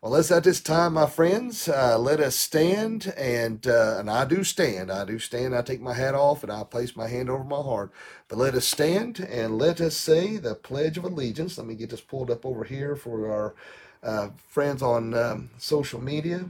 Well, 0.00 0.12
let's 0.12 0.30
at 0.30 0.44
this 0.44 0.60
time, 0.60 0.94
my 0.94 1.06
friends, 1.06 1.68
uh, 1.68 1.98
let 1.98 2.20
us 2.20 2.36
stand, 2.36 3.12
and 3.16 3.66
uh, 3.66 3.96
and 3.98 4.10
I 4.10 4.24
do 4.24 4.44
stand. 4.44 4.90
I 4.90 5.04
do 5.04 5.18
stand. 5.18 5.56
I 5.56 5.62
take 5.62 5.80
my 5.80 5.94
hat 5.94 6.14
off 6.14 6.42
and 6.42 6.52
I 6.52 6.64
place 6.64 6.94
my 6.94 7.08
hand 7.08 7.30
over 7.30 7.44
my 7.44 7.62
heart. 7.62 7.92
But 8.28 8.38
let 8.38 8.54
us 8.54 8.66
stand 8.66 9.20
and 9.20 9.58
let 9.58 9.80
us 9.80 9.96
say 9.96 10.36
the 10.36 10.54
Pledge 10.54 10.98
of 10.98 11.04
Allegiance. 11.04 11.56
Let 11.56 11.66
me 11.66 11.74
get 11.74 11.90
this 11.90 12.00
pulled 12.00 12.30
up 12.30 12.44
over 12.44 12.64
here 12.64 12.96
for 12.96 13.30
our 13.30 13.54
uh, 14.02 14.28
friends 14.48 14.82
on 14.82 15.14
um, 15.14 15.50
social 15.58 16.00
media. 16.00 16.44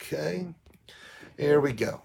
Okay, 0.00 0.46
here 1.36 1.60
we 1.60 1.72
go. 1.72 2.02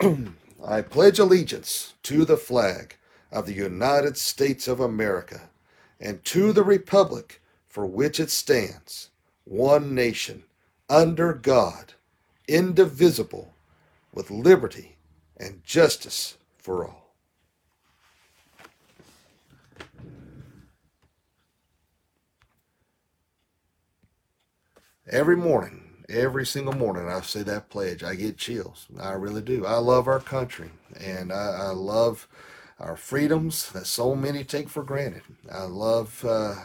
I 0.64 0.82
pledge 0.82 1.18
allegiance 1.18 1.94
to 2.02 2.24
the 2.24 2.36
flag 2.36 2.96
of 3.30 3.46
the 3.46 3.52
United 3.52 4.16
States 4.16 4.66
of 4.66 4.80
America 4.80 5.50
and 6.00 6.24
to 6.24 6.52
the 6.52 6.64
republic 6.64 7.40
for 7.78 7.86
which 7.86 8.18
it 8.18 8.28
stands, 8.28 9.08
one 9.44 9.94
nation, 9.94 10.42
under 10.90 11.32
God, 11.32 11.92
indivisible, 12.48 13.54
with 14.12 14.32
liberty 14.32 14.96
and 15.36 15.62
justice 15.62 16.38
for 16.58 16.84
all. 16.84 17.14
Every 25.08 25.36
morning, 25.36 26.04
every 26.08 26.44
single 26.44 26.74
morning, 26.74 27.08
I 27.08 27.20
say 27.20 27.44
that 27.44 27.70
pledge. 27.70 28.02
I 28.02 28.16
get 28.16 28.38
chills. 28.38 28.88
I 29.00 29.12
really 29.12 29.42
do. 29.42 29.64
I 29.64 29.76
love 29.76 30.08
our 30.08 30.18
country, 30.18 30.72
and 30.98 31.32
I, 31.32 31.68
I 31.68 31.68
love 31.68 32.26
our 32.80 32.96
freedoms 32.96 33.70
that 33.70 33.86
so 33.86 34.16
many 34.16 34.42
take 34.42 34.68
for 34.68 34.82
granted. 34.82 35.22
I 35.48 35.62
love 35.62 36.24
uh, 36.24 36.56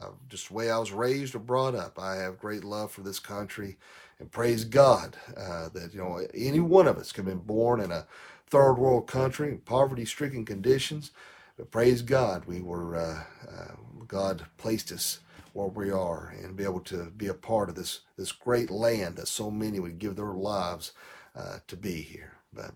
uh, 0.00 0.08
just 0.28 0.48
the 0.48 0.54
way 0.54 0.70
I 0.70 0.78
was 0.78 0.92
raised 0.92 1.34
or 1.34 1.40
brought 1.40 1.74
up. 1.74 1.98
I 1.98 2.16
have 2.16 2.38
great 2.40 2.64
love 2.64 2.92
for 2.92 3.02
this 3.02 3.18
country, 3.20 3.76
and 4.20 4.30
praise 4.30 4.64
God 4.64 5.16
uh, 5.36 5.68
that 5.70 5.94
you 5.94 6.00
know 6.00 6.20
any 6.34 6.60
one 6.60 6.88
of 6.88 6.98
us 6.98 7.12
could 7.12 7.26
have 7.26 7.34
been 7.34 7.46
born 7.46 7.80
in 7.80 7.92
a 7.92 8.06
third 8.48 8.74
world 8.74 9.06
country, 9.06 9.60
poverty-stricken 9.64 10.44
conditions, 10.44 11.12
but 11.58 11.70
praise 11.70 12.02
God 12.02 12.44
we 12.46 12.60
were 12.62 12.96
uh, 12.96 13.24
uh, 13.50 13.74
God 14.08 14.46
placed 14.58 14.92
us 14.92 15.20
where 15.54 15.68
we 15.68 15.90
are 15.90 16.34
and 16.42 16.56
be 16.56 16.64
able 16.64 16.80
to 16.80 17.10
be 17.16 17.28
a 17.28 17.34
part 17.34 17.68
of 17.68 17.76
this 17.76 18.00
this 18.16 18.32
great 18.32 18.70
land 18.70 19.16
that 19.16 19.28
so 19.28 19.50
many 19.50 19.80
would 19.80 19.98
give 19.98 20.16
their 20.16 20.32
lives 20.34 20.92
uh, 21.36 21.58
to 21.68 21.76
be 21.76 22.02
here. 22.02 22.34
But 22.54 22.72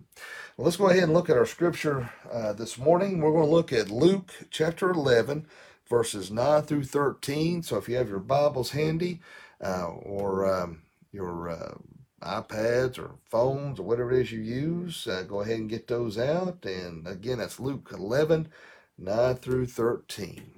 well, 0.57 0.67
let's 0.67 0.76
go 0.76 0.88
ahead 0.91 1.05
and 1.05 1.14
look 1.14 1.31
at 1.31 1.38
our 1.38 1.47
scripture 1.47 2.11
uh, 2.33 2.52
this 2.52 2.79
morning. 2.79 3.21
We're 3.21 3.33
going 3.33 3.47
to 3.47 3.50
look 3.50 3.73
at 3.73 3.91
Luke 3.91 4.33
chapter 4.50 4.91
11, 4.91 5.47
verses 5.93 6.31
9 6.31 6.63
through 6.63 6.85
13. 6.85 7.63
So 7.63 7.77
if 7.77 7.87
you 7.87 7.97
have 7.97 8.09
your 8.09 8.19
Bibles 8.19 8.71
handy 8.71 9.21
uh, 9.63 9.89
or 9.89 10.51
um, 10.51 10.81
your 11.13 11.51
uh, 11.51 11.75
iPads 12.23 12.99
or 12.99 13.17
phones 13.27 13.79
or 13.79 13.83
whatever 13.83 14.11
it 14.11 14.23
is 14.23 14.33
you 14.33 14.41
use, 14.41 15.07
uh, 15.07 15.23
go 15.29 15.43
ahead 15.43 15.59
and 15.59 15.69
get 15.69 15.89
those 15.89 16.17
out. 16.17 16.65
And 16.65 17.07
again, 17.07 17.39
that's 17.39 17.61
Luke 17.61 17.91
11, 17.93 18.49
9 18.97 19.35
through 19.35 19.67
13. 19.67 20.51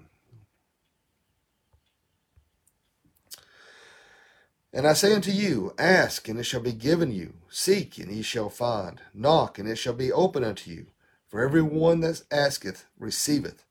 And 4.72 4.86
I 4.86 4.92
say 4.92 5.14
unto 5.14 5.32
you, 5.32 5.74
Ask, 5.76 6.28
and 6.28 6.38
it 6.38 6.44
shall 6.44 6.60
be 6.60 6.72
given 6.72 7.10
you. 7.10 7.32
Seek, 7.48 7.98
and 7.98 8.12
ye 8.12 8.22
shall 8.22 8.50
find. 8.50 9.00
Knock, 9.12 9.58
and 9.58 9.68
it 9.68 9.78
shall 9.78 9.94
be 9.94 10.12
open 10.12 10.44
unto 10.44 10.70
you. 10.70 10.86
For 11.26 11.42
every 11.42 11.62
one 11.62 11.98
that 12.02 12.22
asketh 12.30 12.84
receiveth, 12.96 13.63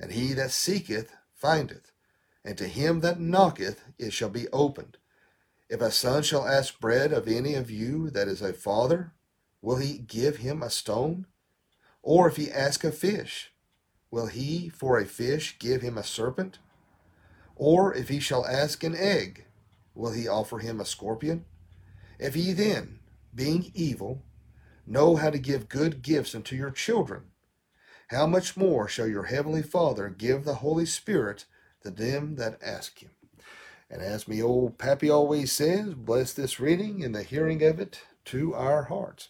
and 0.00 0.12
he 0.12 0.32
that 0.32 0.50
seeketh 0.50 1.14
findeth. 1.34 1.92
And 2.44 2.56
to 2.58 2.66
him 2.66 3.00
that 3.00 3.20
knocketh 3.20 3.84
it 3.98 4.12
shall 4.12 4.30
be 4.30 4.48
opened. 4.48 4.96
If 5.68 5.80
a 5.80 5.90
son 5.90 6.22
shall 6.22 6.48
ask 6.48 6.80
bread 6.80 7.12
of 7.12 7.28
any 7.28 7.54
of 7.54 7.70
you 7.70 8.10
that 8.10 8.26
is 8.26 8.42
a 8.42 8.52
father, 8.52 9.12
will 9.60 9.76
he 9.76 9.98
give 9.98 10.38
him 10.38 10.62
a 10.62 10.70
stone? 10.70 11.26
Or 12.02 12.28
if 12.28 12.36
he 12.36 12.50
ask 12.50 12.82
a 12.82 12.90
fish, 12.90 13.52
will 14.10 14.26
he 14.26 14.70
for 14.70 14.98
a 14.98 15.04
fish 15.04 15.56
give 15.58 15.82
him 15.82 15.98
a 15.98 16.02
serpent? 16.02 16.58
Or 17.54 17.94
if 17.94 18.08
he 18.08 18.20
shall 18.20 18.46
ask 18.46 18.82
an 18.82 18.96
egg, 18.96 19.44
will 19.94 20.12
he 20.12 20.26
offer 20.26 20.58
him 20.58 20.80
a 20.80 20.86
scorpion? 20.86 21.44
If 22.18 22.34
ye 22.34 22.52
then, 22.52 23.00
being 23.34 23.70
evil, 23.74 24.22
know 24.86 25.16
how 25.16 25.28
to 25.30 25.38
give 25.38 25.68
good 25.68 26.02
gifts 26.02 26.34
unto 26.34 26.56
your 26.56 26.70
children, 26.70 27.24
how 28.10 28.26
much 28.26 28.56
more 28.56 28.88
shall 28.88 29.06
your 29.06 29.24
heavenly 29.24 29.62
Father 29.62 30.08
give 30.08 30.44
the 30.44 30.56
Holy 30.56 30.84
Spirit 30.84 31.44
to 31.82 31.90
them 31.90 32.34
that 32.36 32.60
ask 32.60 32.98
him? 32.98 33.10
And 33.88 34.02
as 34.02 34.26
me 34.26 34.42
old 34.42 34.78
Pappy 34.78 35.08
always 35.08 35.52
says, 35.52 35.94
bless 35.94 36.32
this 36.32 36.58
reading 36.58 37.04
and 37.04 37.14
the 37.14 37.22
hearing 37.22 37.62
of 37.62 37.78
it 37.78 38.02
to 38.26 38.52
our 38.54 38.84
hearts. 38.84 39.28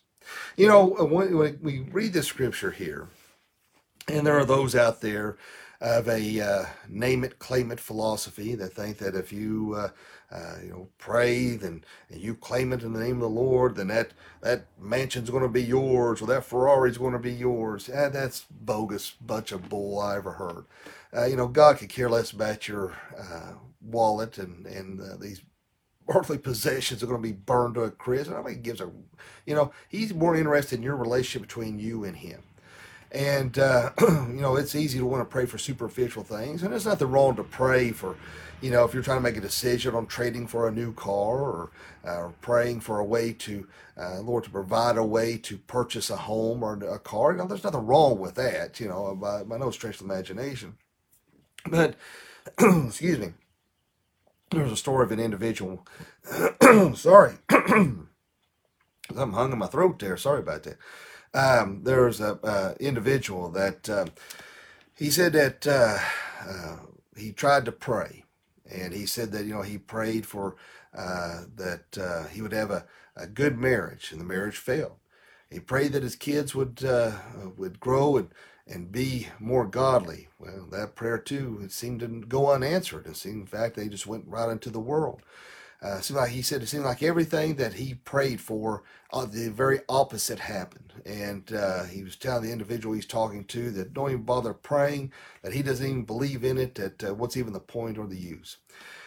You 0.56 0.68
know, 0.68 0.87
when 0.87 1.58
we 1.62 1.80
read 1.80 2.14
the 2.14 2.22
scripture 2.22 2.70
here, 2.70 3.08
and 4.08 4.26
there 4.26 4.38
are 4.38 4.46
those 4.46 4.75
out 4.75 5.02
there 5.02 5.37
of 5.80 6.08
a 6.08 6.40
uh, 6.40 6.66
name 6.88 7.22
it, 7.25 7.38
claim 7.38 7.70
it 7.70 7.80
philosophy 7.80 8.54
that 8.54 8.72
think 8.72 8.99
that 8.99 9.14
if 9.14 9.32
you 9.32 9.75
uh, 9.76 9.88
uh, 10.32 10.56
you 10.62 10.70
know 10.70 10.88
pray 10.99 11.52
and, 11.62 11.84
and 12.10 12.20
you 12.20 12.34
claim 12.34 12.72
it 12.72 12.82
in 12.82 12.92
the 12.92 13.00
name 13.00 13.16
of 13.16 13.20
the 13.22 13.28
Lord, 13.28 13.76
then 13.76 13.88
that 13.88 14.12
that 14.40 14.66
mansion's 14.80 15.30
going 15.30 15.42
to 15.42 15.49
be 15.49 15.62
yours 15.62 16.22
or 16.22 16.26
that 16.26 16.44
Ferrari's 16.44 16.99
going 16.99 17.12
to 17.12 17.18
be 17.18 17.32
yours. 17.32 17.88
Yeah, 17.88 18.08
that's 18.08 18.46
bogus 18.50 19.12
bunch 19.20 19.52
of 19.52 19.68
bull 19.68 19.99
I 19.99 20.16
ever 20.16 20.32
heard. 20.32 20.64
Uh, 21.16 21.26
you 21.26 21.37
know, 21.37 21.49
God 21.49 21.78
could 21.78 21.88
care 21.88 22.08
less 22.10 22.32
about 22.32 22.68
your 22.68 22.96
uh, 23.18 23.54
wallet 23.82 24.38
and 24.38 24.66
and 24.66 25.00
uh, 25.00 25.16
these 25.18 25.42
earthly 26.08 26.38
possessions 26.38 27.02
are 27.02 27.06
going 27.06 27.22
to 27.22 27.28
be 27.28 27.32
burned 27.32 27.75
to 27.75 27.82
a 27.82 27.90
crisp. 27.90 28.32
I 28.32 28.42
mean, 28.42 28.54
he 28.56 28.60
gives 28.60 28.80
a, 28.80 28.90
you 29.46 29.54
know, 29.54 29.72
he's 29.88 30.12
more 30.14 30.37
interested 30.37 30.76
in 30.78 30.82
your 30.82 30.96
relationship 30.96 31.46
between 31.46 31.78
you 31.78 32.04
and 32.04 32.16
him. 32.16 32.42
And, 33.12 33.58
uh, 33.58 33.90
you 34.00 34.40
know, 34.40 34.56
it's 34.56 34.74
easy 34.74 34.98
to 34.98 35.06
want 35.06 35.20
to 35.20 35.24
pray 35.24 35.46
for 35.46 35.58
superficial 35.58 36.22
things. 36.22 36.62
And 36.62 36.72
there's 36.72 36.86
nothing 36.86 37.10
wrong 37.10 37.34
to 37.36 37.42
pray 37.42 37.90
for, 37.90 38.16
you 38.60 38.70
know, 38.70 38.84
if 38.84 38.94
you're 38.94 39.02
trying 39.02 39.18
to 39.18 39.22
make 39.22 39.36
a 39.36 39.40
decision 39.40 39.94
on 39.94 40.06
trading 40.06 40.46
for 40.46 40.68
a 40.68 40.72
new 40.72 40.92
car 40.92 41.38
or, 41.38 41.70
uh, 42.04 42.28
praying 42.40 42.80
for 42.80 43.00
a 43.00 43.04
way 43.04 43.32
to, 43.32 43.66
uh, 44.00 44.20
Lord, 44.20 44.44
to 44.44 44.50
provide 44.50 44.96
a 44.96 45.04
way 45.04 45.38
to 45.38 45.58
purchase 45.58 46.08
a 46.08 46.16
home 46.16 46.62
or 46.62 46.74
a 46.84 46.98
car. 46.98 47.32
You 47.32 47.38
know, 47.38 47.46
there's 47.46 47.64
nothing 47.64 47.86
wrong 47.86 48.18
with 48.18 48.36
that, 48.36 48.78
you 48.78 48.88
know, 48.88 49.14
by, 49.16 49.42
by 49.42 49.58
no 49.58 49.70
stretch 49.70 49.96
of 49.96 50.02
imagination. 50.02 50.74
But, 51.68 51.96
excuse 52.58 53.18
me, 53.18 53.32
there's 54.50 54.72
a 54.72 54.76
story 54.76 55.04
of 55.04 55.12
an 55.12 55.20
individual. 55.20 55.86
sorry. 56.94 57.34
I'm 59.16 59.32
hung 59.32 59.52
in 59.52 59.58
my 59.58 59.66
throat 59.66 59.98
there. 59.98 60.16
Sorry 60.16 60.40
about 60.40 60.62
that. 60.64 60.78
Um, 61.34 61.82
there 61.84 62.04
was 62.06 62.20
a 62.20 62.34
uh, 62.44 62.75
individual 62.80 63.50
that 63.50 63.88
uh, 63.88 64.06
he 64.96 65.10
said 65.10 65.32
that 65.34 65.66
uh, 65.66 65.99
uh, 66.49 66.76
he 67.16 67.32
tried 67.32 67.64
to 67.66 67.72
pray, 67.72 68.25
and 68.70 68.92
he 68.92 69.06
said 69.06 69.32
that 69.32 69.44
you 69.46 69.54
know 69.54 69.62
he 69.62 69.78
prayed 69.78 70.26
for 70.26 70.56
uh, 70.96 71.42
that 71.56 71.99
uh, 71.99 72.25
he 72.28 72.42
would 72.42 72.52
have 72.52 72.70
a, 72.70 72.87
a 73.16 73.26
good 73.26 73.58
marriage, 73.58 74.12
and 74.12 74.20
the 74.20 74.25
marriage 74.25 74.56
failed. 74.58 74.96
He 75.50 75.60
prayed 75.60 75.92
that 75.92 76.02
his 76.02 76.16
kids 76.16 76.54
would 76.54 76.82
would 77.56 77.80
grow 77.80 78.16
and 78.18 78.28
and 78.66 78.92
be 78.92 79.28
more 79.40 79.66
godly. 79.66 80.28
Well, 80.38 80.68
that 80.72 80.94
prayer 80.96 81.18
too, 81.18 81.60
it 81.64 81.72
seemed 81.72 82.00
to 82.00 82.08
go 82.08 82.52
unanswered. 82.52 83.06
It 83.06 83.16
seemed, 83.16 83.40
in 83.42 83.46
fact, 83.46 83.76
they 83.76 83.88
just 83.88 84.06
went 84.06 84.26
right 84.28 84.49
into 84.50 84.70
the 84.70 84.80
world. 84.80 85.22
Uh, 85.82 86.00
seemed 86.00 86.18
like 86.18 86.30
he 86.30 86.42
said 86.42 86.62
it 86.62 86.68
seemed 86.68 86.84
like 86.84 87.02
everything 87.02 87.56
that 87.56 87.72
he 87.75 87.94
prayed 87.94 88.40
for, 88.40 88.82
uh, 89.12 89.25
the 89.25 89.49
very 89.49 89.80
opposite 89.88 90.38
happened. 90.38 90.92
And 91.06 91.52
uh, 91.52 91.84
he 91.84 92.02
was 92.02 92.16
telling 92.16 92.42
the 92.44 92.52
individual 92.52 92.94
he's 92.94 93.06
talking 93.06 93.44
to 93.44 93.70
that 93.70 93.94
don't 93.94 94.10
even 94.10 94.22
bother 94.25 94.52
praying, 94.52 95.12
that 95.42 95.54
he 95.54 95.62
doesn't 95.62 95.87
even 95.87 96.04
believe 96.04 96.44
in 96.44 96.58
it, 96.58 96.75
that 96.75 97.04
uh, 97.04 97.14
what's 97.14 97.37
even 97.37 97.54
the 97.54 97.60
point 97.60 97.96
or 97.96 98.06
the 98.06 98.16
use. 98.18 98.58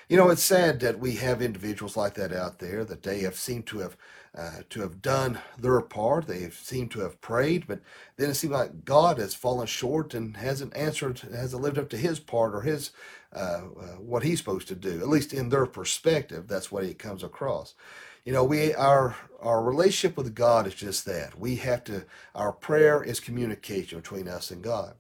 You 0.10 0.18
know, 0.18 0.30
it's 0.30 0.44
sad 0.44 0.80
that 0.82 1.00
we 1.00 1.16
have 1.16 1.42
individuals 1.42 1.96
like 1.96 2.16
that 2.16 2.34
out 2.34 2.60
there 2.60 2.84
that 2.86 3.04
they 3.04 3.20
have 3.22 3.36
seemed 3.36 3.66
to 3.68 3.80
have 3.80 3.98
uh, 4.36 4.62
to 4.70 4.82
have 4.82 5.02
done 5.02 5.40
their 5.60 5.80
part. 5.82 6.28
They 6.28 6.42
have 6.42 6.56
seemed 6.56 6.90
to 6.92 7.02
have 7.02 7.22
prayed, 7.22 7.68
but 7.68 7.82
then 8.18 8.32
it 8.32 8.34
seems 8.34 8.54
like 8.54 8.84
God 8.84 9.20
has 9.20 9.36
fallen 9.36 9.68
short 9.68 10.16
and 10.16 10.36
hasn't 10.38 10.76
answered, 10.76 11.20
hasn't 11.20 11.62
lived 11.62 11.78
up 11.78 11.90
to 11.90 11.98
His 11.98 12.20
part 12.20 12.56
or 12.56 12.62
His 12.62 12.92
uh, 13.36 13.62
uh, 13.80 13.86
what 14.00 14.24
He's 14.24 14.40
supposed 14.40 14.68
to 14.70 14.76
do. 14.76 15.00
At 15.00 15.08
least 15.08 15.34
in 15.34 15.50
their 15.50 15.68
perspective, 15.68 16.48
that's 16.48 16.72
what 16.72 16.84
it 16.84 16.98
comes 16.98 17.24
across. 17.24 17.76
You 18.26 18.34
know, 18.34 18.44
we 18.44 18.74
our 18.74 19.16
our 19.42 19.62
relationship 19.62 20.18
with 20.18 20.34
God 20.34 20.66
is 20.66 20.74
just 20.76 21.06
that. 21.06 21.38
We 21.38 21.58
have 21.58 21.84
to. 21.86 22.06
Our 22.34 22.54
prayer 22.54 23.04
is 23.04 23.20
communication 23.20 24.00
between 24.00 24.28
us 24.28 24.50
and 24.50 24.64
God. 24.64 24.96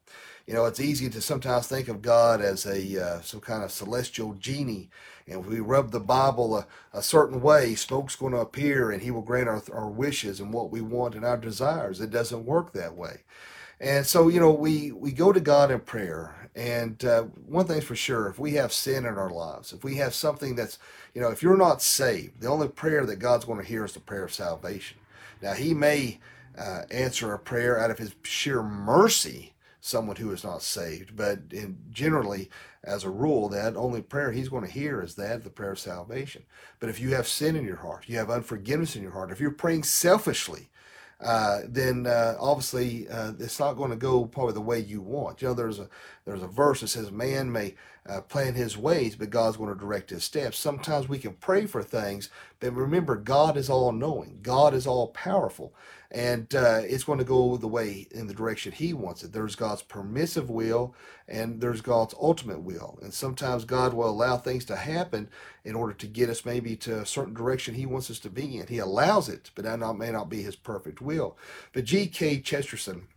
You 0.45 0.53
know, 0.53 0.65
it's 0.65 0.79
easy 0.81 1.09
to 1.09 1.21
sometimes 1.21 1.67
think 1.67 1.87
of 1.87 2.01
God 2.01 2.41
as 2.41 2.65
a 2.65 3.01
uh, 3.01 3.21
some 3.21 3.39
kind 3.39 3.63
of 3.63 3.71
celestial 3.71 4.33
genie, 4.33 4.89
and 5.25 5.39
if 5.39 5.45
we 5.45 5.61
rub 5.61 5.91
the 5.91 6.01
Bible 6.01 6.57
a, 6.57 6.67
a 6.91 7.01
certain 7.01 7.41
way, 7.41 7.75
smoke's 7.75 8.17
going 8.17 8.33
to 8.33 8.39
appear, 8.39 8.91
and 8.91 9.01
He 9.01 9.11
will 9.11 9.21
grant 9.21 9.47
our 9.47 9.61
our 9.71 9.89
wishes 9.89 10.41
and 10.41 10.51
what 10.51 10.69
we 10.69 10.81
want 10.81 11.15
and 11.15 11.23
our 11.23 11.37
desires. 11.37 12.01
It 12.01 12.11
doesn't 12.11 12.45
work 12.45 12.73
that 12.73 12.95
way. 12.95 13.21
And 13.79 14.05
so, 14.05 14.29
you 14.29 14.39
know, 14.39 14.51
we, 14.51 14.93
we 14.93 15.11
go 15.11 15.33
to 15.33 15.41
God 15.41 15.69
in 15.69 15.81
prayer. 15.81 16.49
And 16.55 17.03
uh, 17.03 17.23
one 17.23 17.65
thing's 17.65 17.83
for 17.83 17.95
sure 17.95 18.29
if 18.29 18.39
we 18.39 18.53
have 18.53 18.71
sin 18.71 19.05
in 19.05 19.17
our 19.17 19.29
lives, 19.29 19.73
if 19.73 19.83
we 19.83 19.95
have 19.95 20.13
something 20.13 20.55
that's, 20.55 20.77
you 21.13 21.19
know, 21.19 21.31
if 21.31 21.41
you're 21.41 21.57
not 21.57 21.81
saved, 21.81 22.39
the 22.39 22.47
only 22.47 22.67
prayer 22.67 23.05
that 23.05 23.17
God's 23.17 23.43
going 23.43 23.59
to 23.59 23.67
hear 23.67 23.83
is 23.83 23.93
the 23.93 23.99
prayer 23.99 24.23
of 24.23 24.33
salvation. 24.33 24.99
Now, 25.41 25.53
He 25.53 25.73
may 25.73 26.19
uh, 26.57 26.83
answer 26.91 27.33
a 27.33 27.39
prayer 27.39 27.79
out 27.79 27.91
of 27.91 27.97
His 27.97 28.13
sheer 28.23 28.63
mercy 28.63 29.53
someone 29.85 30.15
who 30.15 30.31
is 30.31 30.45
not 30.45 30.61
saved. 30.61 31.13
But 31.13 31.39
in, 31.51 31.77
generally, 31.91 32.49
as 32.85 33.03
a 33.03 33.09
rule, 33.09 33.49
that 33.49 33.75
only 33.75 34.01
prayer 34.01 34.31
he's 34.31 34.47
going 34.47 34.65
to 34.65 34.71
hear 34.71 35.01
is 35.01 35.15
that, 35.15 35.43
the 35.43 35.49
prayer 35.49 35.73
of 35.73 35.79
salvation. 35.79 36.43
But 36.79 36.89
if 36.89 37.01
you 37.01 37.09
have 37.15 37.27
sin 37.27 37.57
in 37.57 37.65
your 37.65 37.75
heart, 37.75 38.05
you 38.07 38.17
have 38.17 38.29
unforgiveness 38.29 38.95
in 38.95 39.03
your 39.03 39.11
heart, 39.11 39.29
if 39.29 39.41
you're 39.41 39.51
praying 39.51 39.83
selfishly, 39.83 40.69
uh, 41.19 41.61
then 41.67 42.07
uh, 42.07 42.35
obviously 42.39 43.09
uh, 43.09 43.33
it's 43.39 43.59
not 43.59 43.73
going 43.73 43.91
to 43.91 43.97
go 43.97 44.25
probably 44.25 44.53
the 44.53 44.61
way 44.61 44.79
you 44.79 45.01
want. 45.01 45.41
You 45.41 45.49
know, 45.49 45.53
there's 45.53 45.79
a 45.79 45.89
there's 46.25 46.43
a 46.43 46.47
verse 46.47 46.81
that 46.81 46.87
says, 46.87 47.11
"Man 47.11 47.51
may 47.51 47.75
uh, 48.07 48.21
plan 48.21 48.55
his 48.55 48.77
ways, 48.77 49.15
but 49.15 49.29
God's 49.29 49.57
going 49.57 49.73
to 49.73 49.79
direct 49.79 50.09
his 50.09 50.23
steps." 50.23 50.57
Sometimes 50.57 51.09
we 51.09 51.19
can 51.19 51.33
pray 51.33 51.65
for 51.65 51.83
things, 51.83 52.29
but 52.59 52.73
remember, 52.73 53.15
God 53.17 53.57
is 53.57 53.69
all 53.69 53.91
knowing. 53.91 54.39
God 54.41 54.73
is 54.73 54.87
all 54.87 55.07
powerful, 55.09 55.73
and 56.11 56.53
uh, 56.55 56.81
it's 56.83 57.03
going 57.03 57.19
to 57.19 57.25
go 57.25 57.57
the 57.57 57.67
way 57.67 58.07
in 58.11 58.27
the 58.27 58.33
direction 58.33 58.71
He 58.71 58.93
wants 58.93 59.23
it. 59.23 59.33
There's 59.33 59.55
God's 59.55 59.81
permissive 59.81 60.49
will, 60.49 60.95
and 61.27 61.59
there's 61.59 61.81
God's 61.81 62.15
ultimate 62.21 62.61
will. 62.61 62.99
And 63.01 63.13
sometimes 63.13 63.65
God 63.65 63.93
will 63.93 64.09
allow 64.09 64.37
things 64.37 64.65
to 64.65 64.75
happen 64.77 65.29
in 65.65 65.75
order 65.75 65.93
to 65.93 66.07
get 66.07 66.29
us 66.29 66.45
maybe 66.45 66.75
to 66.77 67.01
a 67.01 67.05
certain 67.05 67.33
direction 67.33 67.75
He 67.75 67.85
wants 67.85 68.09
us 68.11 68.19
to 68.19 68.29
be 68.29 68.57
in. 68.59 68.67
He 68.67 68.79
allows 68.79 69.27
it, 69.29 69.51
but 69.55 69.65
that 69.65 69.79
not, 69.79 69.97
may 69.97 70.11
not 70.11 70.29
be 70.29 70.41
His 70.43 70.55
perfect 70.55 71.01
will. 71.01 71.37
But 71.73 71.85
G.K. 71.85 72.41
Chesterton. 72.41 73.07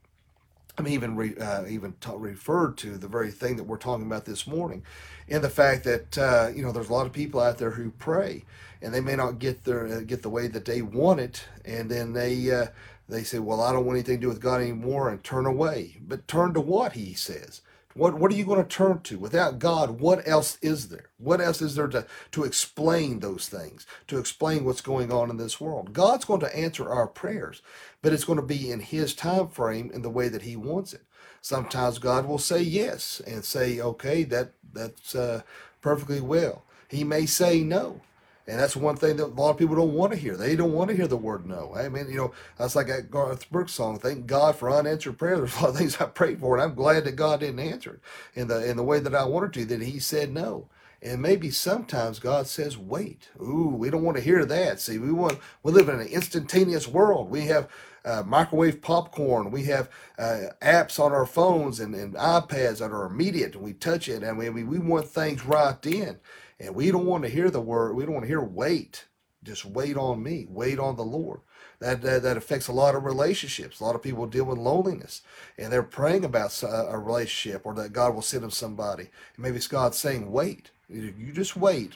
I 0.79 0.83
mean, 0.83 0.95
even 0.95 1.17
re, 1.17 1.35
uh, 1.37 1.67
even 1.67 1.95
t- 2.01 2.11
referred 2.17 2.77
to 2.79 2.99
the 2.99 3.09
very 3.09 3.31
thing 3.31 3.57
that 3.57 3.65
we're 3.65 3.79
talking 3.79 4.07
about 4.07 4.25
this 4.25 4.47
morning, 4.47 4.83
and 5.29 5.43
the 5.43 5.51
fact 5.51 5.85
that 5.85 6.19
uh, 6.19 6.51
you 6.55 6.63
know 6.63 6.73
there's 6.73 6.91
a 6.91 6.93
lot 6.93 7.07
of 7.07 7.13
people 7.13 7.41
out 7.41 7.59
there 7.59 7.71
who 7.71 7.91
pray, 7.93 8.45
and 8.83 8.93
they 8.95 9.01
may 9.01 9.17
not 9.17 9.39
get 9.39 9.65
their 9.65 9.87
uh, 9.87 10.01
get 10.01 10.23
the 10.23 10.31
way 10.31 10.49
that 10.49 10.65
they 10.67 10.83
want 10.83 11.21
it, 11.21 11.45
and 11.65 11.91
then 11.91 12.13
they 12.13 12.51
uh, 12.51 12.67
they 13.09 13.23
say, 13.23 13.39
"Well, 13.39 13.63
I 13.63 13.73
don't 13.73 13.87
want 13.87 13.97
anything 13.99 14.17
to 14.17 14.23
do 14.23 14.29
with 14.29 14.41
God 14.41 14.61
anymore," 14.61 15.11
and 15.11 15.23
turn 15.25 15.47
away. 15.47 15.97
But 16.07 16.29
turn 16.29 16.55
to 16.55 16.61
what 16.61 16.93
He 16.95 17.15
says. 17.15 17.63
What 17.97 18.15
what 18.15 18.31
are 18.31 18.37
you 18.37 18.45
going 18.45 18.63
to 18.63 18.69
turn 18.69 19.01
to 19.05 19.19
without 19.19 19.59
God? 19.59 20.01
What 20.01 20.29
else 20.29 20.59
is 20.63 20.89
there? 20.91 21.11
What 21.19 21.41
else 21.41 21.63
is 21.63 21.77
there 21.77 21.89
to 21.89 22.07
to 22.33 22.45
explain 22.45 23.21
those 23.21 23.49
things? 23.49 23.87
To 24.09 24.19
explain 24.19 24.65
what's 24.65 24.83
going 24.83 25.11
on 25.11 25.31
in 25.31 25.39
this 25.39 25.61
world? 25.61 25.95
God's 25.95 26.27
going 26.27 26.41
to 26.41 26.57
answer 26.57 26.89
our 26.91 27.07
prayers, 27.07 27.63
but 28.03 28.13
it's 28.13 28.25
going 28.25 28.39
to 28.41 28.47
be 28.47 28.71
in 28.71 28.81
His 28.81 29.15
time 29.15 29.49
frame 29.49 29.91
in 29.95 30.03
the 30.03 30.11
way 30.11 30.29
that 30.29 30.43
He 30.43 30.57
wants 30.57 30.93
it. 30.93 31.03
Sometimes 31.41 31.99
God 31.99 32.27
will 32.27 32.39
say 32.39 32.61
yes 32.61 33.23
and 33.27 33.45
say, 33.45 33.81
"Okay, 33.81 34.25
that 34.25 34.53
that's 34.75 35.15
uh, 35.15 35.43
perfectly 35.81 36.21
well." 36.21 36.65
He 36.89 37.05
may 37.05 37.27
say 37.27 37.63
no. 37.63 38.03
And 38.49 38.61
that's 38.61 38.77
one 38.77 38.97
thing 38.97 39.17
that 39.19 39.27
a 39.27 39.29
lot 39.29 39.51
of 39.53 39.59
people 39.59 39.77
don't 39.77 39.95
want 39.95 40.13
to 40.13 40.19
hear. 40.19 40.37
They 40.37 40.57
don't 40.57 40.73
want 40.75 40.91
to 40.91 40.97
hear 40.97 41.09
the 41.09 41.17
word 41.17 41.47
no. 41.47 41.75
I 41.77 41.89
mean, 41.89 42.09
you 42.11 42.17
know, 42.19 42.33
that's 42.59 42.77
like 42.77 42.89
that 42.89 43.11
Garth 43.11 43.51
Brooks 43.51 43.73
song. 43.75 43.99
Thank 44.01 44.27
God 44.27 44.57
for 44.57 44.71
unanswered 44.71 45.19
prayer. 45.19 45.37
There's 45.39 45.57
a 45.57 45.63
lot 45.63 45.71
of 45.71 45.79
things 45.79 45.99
I 46.01 46.07
prayed 46.07 46.41
for, 46.41 46.57
and 46.57 46.63
I'm 46.65 46.77
glad 46.77 47.05
that 47.05 47.17
God 47.17 47.41
didn't 47.41 47.61
answer 47.61 47.95
it 47.95 48.41
in 48.41 48.49
the 48.49 48.69
in 48.69 48.77
the 48.77 48.85
way 48.85 49.01
that 49.01 49.15
I 49.15 49.25
wanted 49.27 49.55
to. 49.55 49.65
That 49.67 49.83
He 49.83 50.01
said 50.01 50.33
no. 50.33 50.69
And 51.03 51.23
maybe 51.23 51.51
sometimes 51.51 52.19
God 52.19 52.49
says, 52.49 52.79
wait. 52.79 53.29
Ooh, 53.41 53.69
we 53.79 53.91
don't 53.91 54.05
want 54.05 54.17
to 54.19 54.23
hear 54.25 54.45
that. 54.47 54.81
See, 54.81 54.99
we 54.99 55.13
want 55.13 55.39
we 55.63 55.73
live 55.73 55.91
in 55.91 56.01
an 56.01 56.09
instantaneous 56.09 56.89
world. 56.89 57.31
We 57.31 57.43
have 57.47 57.69
uh, 58.05 58.25
microwave 58.27 58.83
popcorn. 58.83 59.53
We 59.53 59.65
have 59.67 59.91
uh, 60.19 60.49
apps 60.63 61.01
on 61.01 61.13
our 61.13 61.27
phones 61.27 61.81
and, 61.81 61.95
and 61.95 62.15
iPads 62.15 62.79
that 62.79 62.93
are 62.93 63.07
immediate, 63.07 63.55
and 63.55 63.65
we 63.65 63.75
touch 63.75 64.09
it, 64.09 64.25
and 64.25 64.39
we, 64.39 64.51
we 64.51 64.79
want 64.79 65.09
things 65.09 65.45
right 65.45 65.81
then. 65.83 66.19
And 66.59 66.75
we 66.75 66.91
don't 66.91 67.07
want 67.07 67.25
to 67.25 67.31
hear 67.31 67.51
the 67.51 67.61
word, 67.61 67.95
we 67.95 68.05
don't 68.05 68.15
want 68.15 68.25
to 68.25 68.29
hear 68.29 68.43
wait. 68.43 69.07
Just 69.43 69.65
wait 69.65 69.97
on 69.97 70.23
me, 70.23 70.47
wait 70.49 70.79
on 70.79 70.97
the 70.97 71.05
Lord. 71.05 71.41
That, 71.79 72.03
that, 72.03 72.23
that 72.23 72.37
affects 72.37 72.69
a 72.69 72.73
lot 72.73 72.95
of 72.95 73.05
relationships. 73.05 73.79
A 73.79 73.85
lot 73.85 73.95
of 73.95 74.03
people 74.03 74.27
deal 74.27 74.45
with 74.45 74.59
loneliness 74.59 75.23
and 75.57 75.73
they're 75.73 75.83
praying 75.83 76.25
about 76.25 76.65
uh, 76.65 76.89
a 76.89 76.99
relationship 76.99 77.63
or 77.65 77.75
that 77.75 77.93
God 77.93 78.15
will 78.15 78.23
send 78.23 78.43
them 78.43 78.51
somebody. 78.51 79.05
And 79.05 79.45
maybe 79.45 79.57
it's 79.57 79.69
God 79.69 79.95
saying, 79.95 80.33
wait. 80.33 80.71
You 80.89 81.33
just 81.33 81.57
wait. 81.57 81.93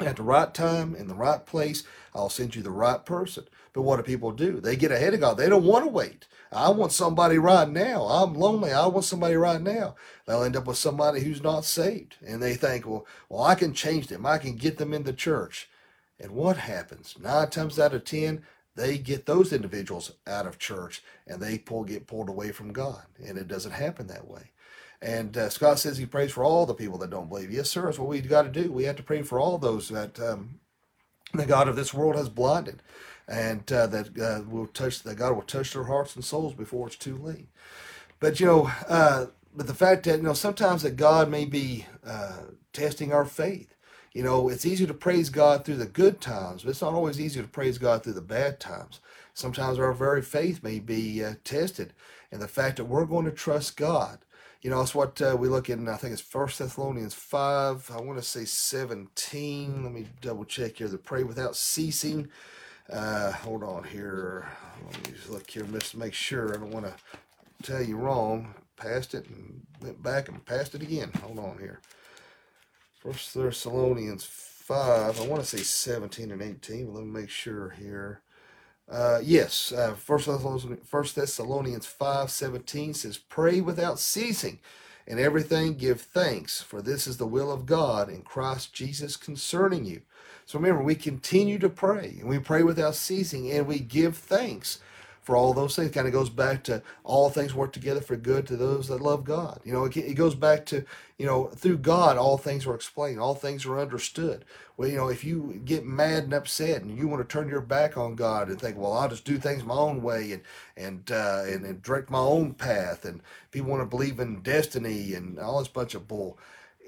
At 0.00 0.16
the 0.16 0.22
right 0.22 0.52
time, 0.52 0.94
in 0.94 1.08
the 1.08 1.14
right 1.14 1.44
place, 1.44 1.84
I'll 2.14 2.28
send 2.28 2.54
you 2.54 2.62
the 2.62 2.70
right 2.70 3.04
person. 3.04 3.44
But 3.76 3.82
what 3.82 3.98
do 3.98 4.04
people 4.04 4.32
do? 4.32 4.58
They 4.58 4.74
get 4.74 4.90
ahead 4.90 5.12
of 5.12 5.20
God. 5.20 5.36
They 5.36 5.50
don't 5.50 5.62
want 5.66 5.84
to 5.84 5.90
wait. 5.90 6.26
I 6.50 6.70
want 6.70 6.92
somebody 6.92 7.36
right 7.36 7.68
now. 7.68 8.04
I'm 8.04 8.32
lonely. 8.32 8.72
I 8.72 8.86
want 8.86 9.04
somebody 9.04 9.34
right 9.34 9.60
now. 9.60 9.96
They'll 10.24 10.44
end 10.44 10.56
up 10.56 10.66
with 10.66 10.78
somebody 10.78 11.20
who's 11.20 11.42
not 11.42 11.66
saved. 11.66 12.16
And 12.26 12.42
they 12.42 12.54
think, 12.54 12.86
well, 12.86 13.06
well, 13.28 13.42
I 13.42 13.54
can 13.54 13.74
change 13.74 14.06
them. 14.06 14.24
I 14.24 14.38
can 14.38 14.56
get 14.56 14.78
them 14.78 14.94
in 14.94 15.02
the 15.02 15.12
church. 15.12 15.68
And 16.18 16.30
what 16.30 16.56
happens? 16.56 17.16
Nine 17.20 17.50
times 17.50 17.78
out 17.78 17.92
of 17.92 18.04
ten, 18.06 18.44
they 18.76 18.96
get 18.96 19.26
those 19.26 19.52
individuals 19.52 20.12
out 20.26 20.46
of 20.46 20.58
church 20.58 21.02
and 21.26 21.42
they 21.42 21.58
pull 21.58 21.84
get 21.84 22.06
pulled 22.06 22.30
away 22.30 22.52
from 22.52 22.72
God. 22.72 23.02
And 23.22 23.36
it 23.36 23.46
doesn't 23.46 23.72
happen 23.72 24.06
that 24.06 24.26
way. 24.26 24.52
And 25.02 25.36
uh, 25.36 25.50
Scott 25.50 25.80
says 25.80 25.98
he 25.98 26.06
prays 26.06 26.32
for 26.32 26.44
all 26.44 26.64
the 26.64 26.72
people 26.72 26.96
that 27.00 27.10
don't 27.10 27.28
believe. 27.28 27.50
Yes, 27.50 27.68
sir. 27.68 27.84
That's 27.84 27.98
what 27.98 28.08
we've 28.08 28.26
got 28.26 28.44
to 28.44 28.62
do. 28.62 28.72
We 28.72 28.84
have 28.84 28.96
to 28.96 29.02
pray 29.02 29.20
for 29.20 29.38
all 29.38 29.58
those 29.58 29.90
that 29.90 30.18
um, 30.18 30.60
the 31.34 31.44
God 31.44 31.68
of 31.68 31.76
this 31.76 31.92
world 31.92 32.16
has 32.16 32.30
blinded 32.30 32.80
and 33.28 33.70
uh, 33.72 33.86
that 33.88 34.18
uh, 34.18 34.42
will 34.48 34.66
touch 34.68 35.02
that 35.02 35.16
God 35.16 35.34
will 35.34 35.42
touch 35.42 35.72
their 35.72 35.84
hearts 35.84 36.14
and 36.14 36.24
souls 36.24 36.54
before 36.54 36.86
it's 36.86 36.96
too 36.96 37.16
late. 37.16 37.48
But 38.20 38.40
you 38.40 38.46
know, 38.46 38.70
uh, 38.88 39.26
but 39.54 39.66
the 39.66 39.74
fact 39.74 40.04
that 40.04 40.18
you 40.18 40.22
know 40.22 40.34
sometimes 40.34 40.82
that 40.82 40.96
God 40.96 41.30
may 41.30 41.44
be 41.44 41.86
uh, 42.06 42.38
testing 42.72 43.12
our 43.12 43.24
faith. 43.24 43.74
You 44.12 44.22
know, 44.22 44.48
it's 44.48 44.64
easy 44.64 44.86
to 44.86 44.94
praise 44.94 45.28
God 45.28 45.64
through 45.64 45.76
the 45.76 45.86
good 45.86 46.22
times, 46.22 46.62
but 46.62 46.70
it's 46.70 46.80
not 46.80 46.94
always 46.94 47.20
easy 47.20 47.42
to 47.42 47.48
praise 47.48 47.76
God 47.76 48.02
through 48.02 48.14
the 48.14 48.22
bad 48.22 48.58
times. 48.58 49.00
Sometimes 49.34 49.78
our 49.78 49.92
very 49.92 50.22
faith 50.22 50.62
may 50.62 50.78
be 50.78 51.22
uh, 51.22 51.34
tested, 51.44 51.92
and 52.32 52.40
the 52.40 52.48
fact 52.48 52.78
that 52.78 52.86
we're 52.86 53.04
going 53.04 53.26
to 53.26 53.30
trust 53.30 53.76
God. 53.76 54.18
You 54.62 54.70
know, 54.70 54.78
that's 54.78 54.94
what 54.94 55.20
uh, 55.20 55.36
we 55.38 55.48
look 55.48 55.68
in. 55.68 55.86
I 55.88 55.96
think 55.96 56.14
it's 56.14 56.22
First 56.22 56.58
Thessalonians 56.58 57.14
five. 57.14 57.90
I 57.94 58.00
want 58.00 58.18
to 58.18 58.24
say 58.24 58.46
seventeen. 58.46 59.84
Let 59.84 59.92
me 59.92 60.06
double 60.22 60.46
check 60.46 60.78
here. 60.78 60.88
The 60.88 60.98
pray 60.98 61.22
without 61.22 61.54
ceasing. 61.54 62.28
Uh, 62.92 63.32
hold 63.32 63.64
on 63.64 63.84
here. 63.84 64.48
Let 64.84 65.06
me 65.06 65.14
just 65.16 65.30
look 65.30 65.50
here 65.50 65.64
just 65.64 65.92
to 65.92 65.98
make 65.98 66.14
sure. 66.14 66.54
I 66.54 66.58
don't 66.58 66.70
want 66.70 66.86
to 66.86 66.94
tell 67.62 67.82
you 67.82 67.96
wrong. 67.96 68.54
Passed 68.76 69.14
it 69.14 69.28
and 69.28 69.66
went 69.80 70.02
back 70.02 70.28
and 70.28 70.44
passed 70.44 70.74
it 70.74 70.82
again. 70.82 71.10
Hold 71.22 71.38
on 71.38 71.58
here. 71.58 71.80
First 73.00 73.34
Thessalonians 73.34 74.24
5. 74.24 75.20
I 75.20 75.26
want 75.26 75.42
to 75.42 75.46
say 75.46 75.62
17 75.62 76.30
and 76.30 76.42
18. 76.42 76.92
Let 76.92 77.04
me 77.04 77.20
make 77.20 77.30
sure 77.30 77.70
here. 77.70 78.20
Uh, 78.88 79.20
yes, 79.22 79.72
uh, 79.72 79.94
First 79.94 80.26
Thessalonians, 80.26 80.88
First 80.88 81.16
Thessalonians 81.16 81.86
5 81.86 82.30
17 82.30 82.94
says, 82.94 83.18
Pray 83.18 83.60
without 83.60 83.98
ceasing, 83.98 84.60
and 85.08 85.18
everything 85.18 85.74
give 85.74 86.00
thanks, 86.00 86.62
for 86.62 86.80
this 86.80 87.08
is 87.08 87.16
the 87.16 87.26
will 87.26 87.50
of 87.50 87.66
God 87.66 88.08
in 88.08 88.22
Christ 88.22 88.72
Jesus 88.72 89.16
concerning 89.16 89.84
you. 89.84 90.02
So 90.46 90.60
remember, 90.60 90.82
we 90.84 90.96
continue 90.96 91.58
to 91.60 91.70
pray, 91.70 92.18
and 92.20 92.28
we 92.30 92.40
pray 92.40 92.64
without 92.64 92.96
ceasing, 92.96 93.52
and 93.52 93.66
we 93.68 93.80
give 93.80 94.18
thanks. 94.18 94.80
for 95.22 95.36
all 95.36 95.54
those 95.54 95.76
things. 95.76 95.92
Kind 95.92 96.06
of 96.08 96.14
goes 96.14 96.30
back 96.30 96.64
to 96.64 96.82
all 97.04 97.30
things 97.30 97.54
work 97.54 97.72
together 97.72 98.02
for 98.02 98.16
good 98.16 98.46
to 98.48 98.56
those 98.56 98.88
that 98.88 99.02
love 99.02 99.24
God. 99.24 99.60
You 99.64 99.72
know, 99.74 99.86
it, 99.86 99.96
it 99.96 100.14
goes 100.14 100.36
back 100.36 100.66
to, 100.68 100.84
you 101.18 101.26
know, 101.26 101.46
through 101.48 101.78
God, 101.78 102.18
all 102.18 102.38
things 102.38 102.66
are 102.66 102.74
explained, 102.76 103.20
all 103.20 103.34
things 103.36 103.66
are 103.66 103.80
understood. 103.80 104.44
Well, 104.76 104.88
you 104.88 104.96
know, 104.96 105.08
if 105.08 105.24
you 105.24 105.62
get 105.64 105.86
mad 105.86 106.24
and 106.24 106.34
upset 106.34 106.82
and 106.82 106.98
you 106.98 107.08
want 107.08 107.28
to 107.28 107.32
turn 107.32 107.48
your 107.48 107.62
back 107.62 107.96
on 107.98 108.16
God 108.16 108.48
and 108.48 108.60
think, 108.60 108.78
well, 108.78 108.94
I'll 108.94 109.08
just 109.10 109.26
do 109.26 109.38
things 109.38 109.64
my 109.64 109.74
own 109.76 110.02
way 110.02 110.32
and 110.32 110.42
and 110.76 111.10
uh, 111.12 111.44
and, 111.46 111.64
and 111.66 111.82
direct 111.82 112.10
my 112.10 112.18
own 112.20 112.54
path, 112.54 113.04
and 113.06 113.22
people 113.52 113.70
want 113.70 113.82
to 113.82 113.86
believe 113.86 114.20
in 114.20 114.42
destiny 114.42 115.14
and 115.14 115.38
all 115.40 115.60
this 115.60 115.68
bunch 115.68 115.94
of 115.96 116.08
bull, 116.08 116.38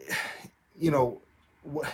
you 0.78 0.90
know, 0.90 1.20
what 1.64 1.88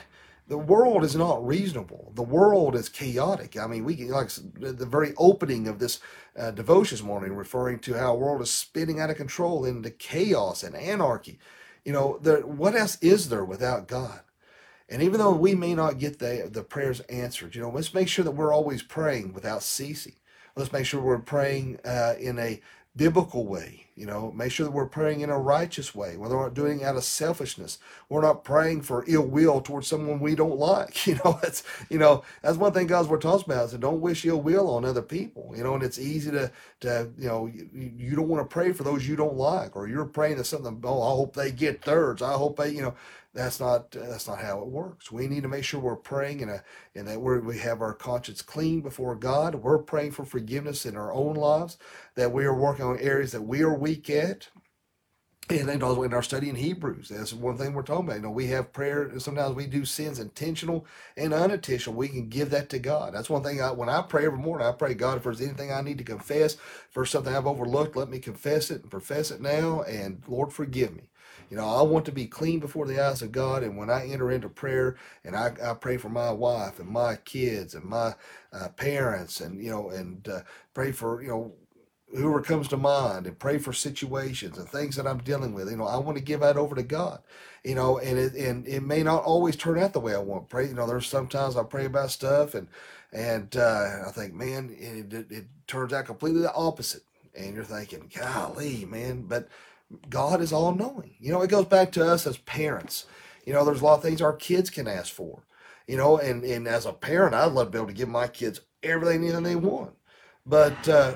the 0.46 0.58
world 0.58 1.04
is 1.04 1.16
not 1.16 1.46
reasonable. 1.46 2.12
The 2.14 2.22
world 2.22 2.74
is 2.74 2.88
chaotic. 2.88 3.56
I 3.56 3.66
mean, 3.66 3.84
we 3.84 3.96
like 4.04 4.28
the 4.28 4.86
very 4.86 5.14
opening 5.16 5.68
of 5.68 5.78
this 5.78 6.00
uh, 6.38 6.50
devotions 6.50 7.02
morning, 7.02 7.34
referring 7.34 7.78
to 7.80 7.94
how 7.94 8.12
the 8.12 8.18
world 8.18 8.42
is 8.42 8.50
spinning 8.50 9.00
out 9.00 9.10
of 9.10 9.16
control 9.16 9.64
into 9.64 9.90
chaos 9.90 10.62
and 10.62 10.76
anarchy. 10.76 11.38
You 11.84 11.92
know, 11.92 12.18
there, 12.20 12.46
what 12.46 12.74
else 12.74 12.98
is 13.00 13.28
there 13.28 13.44
without 13.44 13.88
God? 13.88 14.20
And 14.88 15.02
even 15.02 15.18
though 15.18 15.32
we 15.32 15.54
may 15.54 15.74
not 15.74 15.98
get 15.98 16.18
the 16.18 16.48
the 16.52 16.62
prayers 16.62 17.00
answered, 17.00 17.54
you 17.54 17.62
know, 17.62 17.70
let's 17.70 17.94
make 17.94 18.08
sure 18.08 18.24
that 18.24 18.32
we're 18.32 18.52
always 18.52 18.82
praying 18.82 19.32
without 19.32 19.62
ceasing. 19.62 20.16
Let's 20.56 20.72
make 20.72 20.86
sure 20.86 21.00
we're 21.00 21.18
praying 21.18 21.80
uh, 21.84 22.14
in 22.18 22.38
a 22.38 22.60
biblical 22.96 23.46
way. 23.46 23.80
You 23.96 24.06
know, 24.06 24.32
make 24.32 24.50
sure 24.50 24.64
that 24.66 24.72
we're 24.72 24.86
praying 24.86 25.20
in 25.20 25.30
a 25.30 25.38
righteous 25.38 25.94
way. 25.94 26.16
Whether 26.16 26.36
we're 26.36 26.44
not 26.44 26.54
doing 26.54 26.80
it 26.80 26.84
out 26.84 26.96
of 26.96 27.04
selfishness. 27.04 27.78
We're 28.08 28.22
not 28.22 28.42
praying 28.42 28.82
for 28.82 29.04
ill 29.06 29.26
will 29.26 29.60
towards 29.60 29.86
someone 29.86 30.18
we 30.18 30.34
don't 30.34 30.58
like. 30.58 31.06
You 31.06 31.14
know, 31.24 31.38
that's 31.40 31.62
you 31.90 31.98
know 31.98 32.24
that's 32.42 32.56
one 32.56 32.72
thing 32.72 32.88
God's 32.88 33.08
word 33.08 33.20
talks 33.22 33.44
about. 33.44 33.66
Is 33.66 33.74
don't 33.74 34.00
wish 34.00 34.24
ill 34.24 34.40
will 34.40 34.68
on 34.68 34.84
other 34.84 35.02
people. 35.02 35.52
You 35.56 35.62
know, 35.62 35.74
and 35.74 35.82
it's 35.82 35.98
easy 35.98 36.30
to 36.32 36.50
to 36.80 37.10
you 37.16 37.28
know 37.28 37.46
you, 37.46 37.68
you 37.72 38.16
don't 38.16 38.28
want 38.28 38.42
to 38.48 38.52
pray 38.52 38.72
for 38.72 38.82
those 38.82 39.06
you 39.06 39.16
don't 39.16 39.36
like, 39.36 39.76
or 39.76 39.86
you're 39.86 40.04
praying 40.06 40.36
to 40.36 40.44
something. 40.44 40.80
Oh, 40.82 41.02
I 41.02 41.10
hope 41.10 41.34
they 41.34 41.52
get 41.52 41.84
thirds. 41.84 42.20
I 42.22 42.32
hope 42.32 42.56
they 42.56 42.70
you 42.70 42.82
know 42.82 42.94
that's 43.34 43.60
not 43.60 43.92
that's 43.92 44.28
not 44.28 44.40
how 44.40 44.60
it 44.60 44.68
works. 44.68 45.12
We 45.12 45.28
need 45.28 45.44
to 45.44 45.48
make 45.50 45.64
sure 45.64 45.80
we're 45.80 45.96
praying 45.96 46.42
and 46.42 46.52
uh, 46.52 46.54
a 46.96 46.98
in 47.00 47.06
that 47.06 47.20
we 47.22 47.40
we 47.40 47.58
have 47.60 47.82
our 47.82 47.94
conscience 47.94 48.42
clean 48.42 48.82
before 48.82 49.16
God. 49.16 49.56
We're 49.56 49.78
praying 49.78 50.12
for 50.12 50.24
forgiveness 50.26 50.86
in 50.86 50.96
our 50.96 51.12
own 51.12 51.36
lives. 51.36 51.78
That 52.16 52.32
we 52.32 52.46
are 52.46 52.54
working 52.58 52.86
on 52.86 52.98
areas 53.00 53.32
that 53.32 53.42
we 53.42 53.62
are 53.62 53.74
weak 53.74 54.10
at. 54.10 54.48
And 55.50 55.68
then 55.68 55.82
also 55.82 56.02
in 56.02 56.14
our 56.14 56.22
study 56.22 56.48
in 56.50 56.56
Hebrews, 56.56 57.08
that's 57.10 57.32
one 57.32 57.56
thing 57.58 57.72
we're 57.74 57.82
talking 57.82 58.06
about. 58.06 58.16
You 58.16 58.22
know, 58.22 58.30
we 58.30 58.48
have 58.48 58.72
prayer. 58.72 59.04
And 59.04 59.22
sometimes 59.22 59.54
we 59.54 59.66
do 59.66 59.84
sins 59.84 60.18
intentional 60.18 60.86
and 61.16 61.32
unintentional. 61.34 61.96
We 61.96 62.08
can 62.08 62.28
give 62.28 62.50
that 62.50 62.68
to 62.70 62.80
God. 62.80 63.14
That's 63.14 63.30
one 63.30 63.44
thing. 63.44 63.62
I, 63.62 63.70
when 63.70 63.88
I 63.88 64.02
pray 64.02 64.26
every 64.26 64.38
morning, 64.38 64.66
I 64.66 64.72
pray 64.72 64.94
God 64.94 65.18
if 65.18 65.24
there's 65.24 65.40
anything 65.40 65.72
I 65.72 65.82
need 65.82 65.98
to 65.98 66.04
confess, 66.04 66.56
for 66.90 67.06
something 67.06 67.34
I've 67.34 67.46
overlooked, 67.46 67.96
let 67.96 68.10
me 68.10 68.18
confess 68.18 68.70
it 68.72 68.82
and 68.82 68.90
profess 68.90 69.30
it 69.30 69.40
now. 69.40 69.82
And 69.82 70.22
Lord, 70.28 70.52
forgive 70.52 70.96
me. 70.96 71.04
You 71.50 71.56
know, 71.56 71.68
I 71.68 71.82
want 71.82 72.04
to 72.06 72.12
be 72.12 72.26
clean 72.26 72.60
before 72.60 72.86
the 72.86 73.02
eyes 73.04 73.22
of 73.22 73.32
God. 73.32 73.62
And 73.62 73.76
when 73.76 73.90
I 73.90 74.06
enter 74.06 74.30
into 74.30 74.48
prayer 74.48 74.96
and 75.24 75.36
I, 75.36 75.52
I 75.62 75.74
pray 75.74 75.96
for 75.96 76.08
my 76.08 76.30
wife 76.30 76.78
and 76.78 76.88
my 76.88 77.16
kids 77.16 77.74
and 77.74 77.84
my 77.84 78.14
uh, 78.52 78.68
parents 78.70 79.40
and, 79.40 79.62
you 79.62 79.70
know, 79.70 79.90
and 79.90 80.26
uh, 80.28 80.40
pray 80.72 80.92
for, 80.92 81.22
you 81.22 81.28
know, 81.28 81.54
whoever 82.14 82.40
comes 82.40 82.68
to 82.68 82.76
mind 82.76 83.26
and 83.26 83.38
pray 83.38 83.58
for 83.58 83.72
situations 83.72 84.56
and 84.58 84.68
things 84.68 84.96
that 84.96 85.06
I'm 85.06 85.18
dealing 85.18 85.52
with. 85.52 85.70
You 85.70 85.76
know, 85.76 85.86
I 85.86 85.96
want 85.96 86.16
to 86.16 86.22
give 86.24 86.40
that 86.40 86.56
over 86.56 86.74
to 86.74 86.82
God. 86.82 87.20
You 87.64 87.74
know, 87.74 87.98
and 87.98 88.18
it 88.18 88.34
and 88.34 88.66
it 88.68 88.82
may 88.82 89.02
not 89.02 89.24
always 89.24 89.56
turn 89.56 89.78
out 89.78 89.94
the 89.94 90.00
way 90.00 90.14
I 90.14 90.18
want. 90.18 90.50
Pray. 90.50 90.68
You 90.68 90.74
know, 90.74 90.86
there's 90.86 91.06
sometimes 91.06 91.56
I 91.56 91.62
pray 91.62 91.86
about 91.86 92.10
stuff 92.10 92.54
and 92.54 92.68
and 93.12 93.56
uh, 93.56 94.02
I 94.06 94.10
think, 94.10 94.34
man, 94.34 94.74
it, 94.78 95.12
it, 95.12 95.26
it 95.30 95.44
turns 95.66 95.92
out 95.92 96.06
completely 96.06 96.42
the 96.42 96.52
opposite. 96.52 97.02
And 97.36 97.54
you're 97.54 97.64
thinking, 97.64 98.10
golly, 98.14 98.84
man, 98.84 99.22
but 99.22 99.48
God 100.08 100.40
is 100.40 100.52
all 100.52 100.74
knowing. 100.74 101.14
You 101.18 101.32
know, 101.32 101.42
it 101.42 101.50
goes 101.50 101.66
back 101.66 101.92
to 101.92 102.06
us 102.06 102.26
as 102.26 102.38
parents. 102.38 103.06
You 103.46 103.52
know, 103.52 103.64
there's 103.64 103.80
a 103.80 103.84
lot 103.84 103.96
of 103.96 104.02
things 104.02 104.22
our 104.22 104.32
kids 104.32 104.70
can 104.70 104.88
ask 104.88 105.12
for. 105.12 105.42
You 105.86 105.96
know, 105.98 106.18
and, 106.18 106.42
and 106.44 106.66
as 106.66 106.86
a 106.86 106.92
parent, 106.92 107.34
I'd 107.34 107.52
love 107.52 107.68
to 107.68 107.70
be 107.72 107.78
able 107.78 107.88
to 107.88 107.92
give 107.92 108.08
my 108.08 108.26
kids 108.26 108.60
everything 108.82 109.42
they 109.42 109.56
want. 109.56 109.92
But 110.46 110.88
uh, 110.88 111.14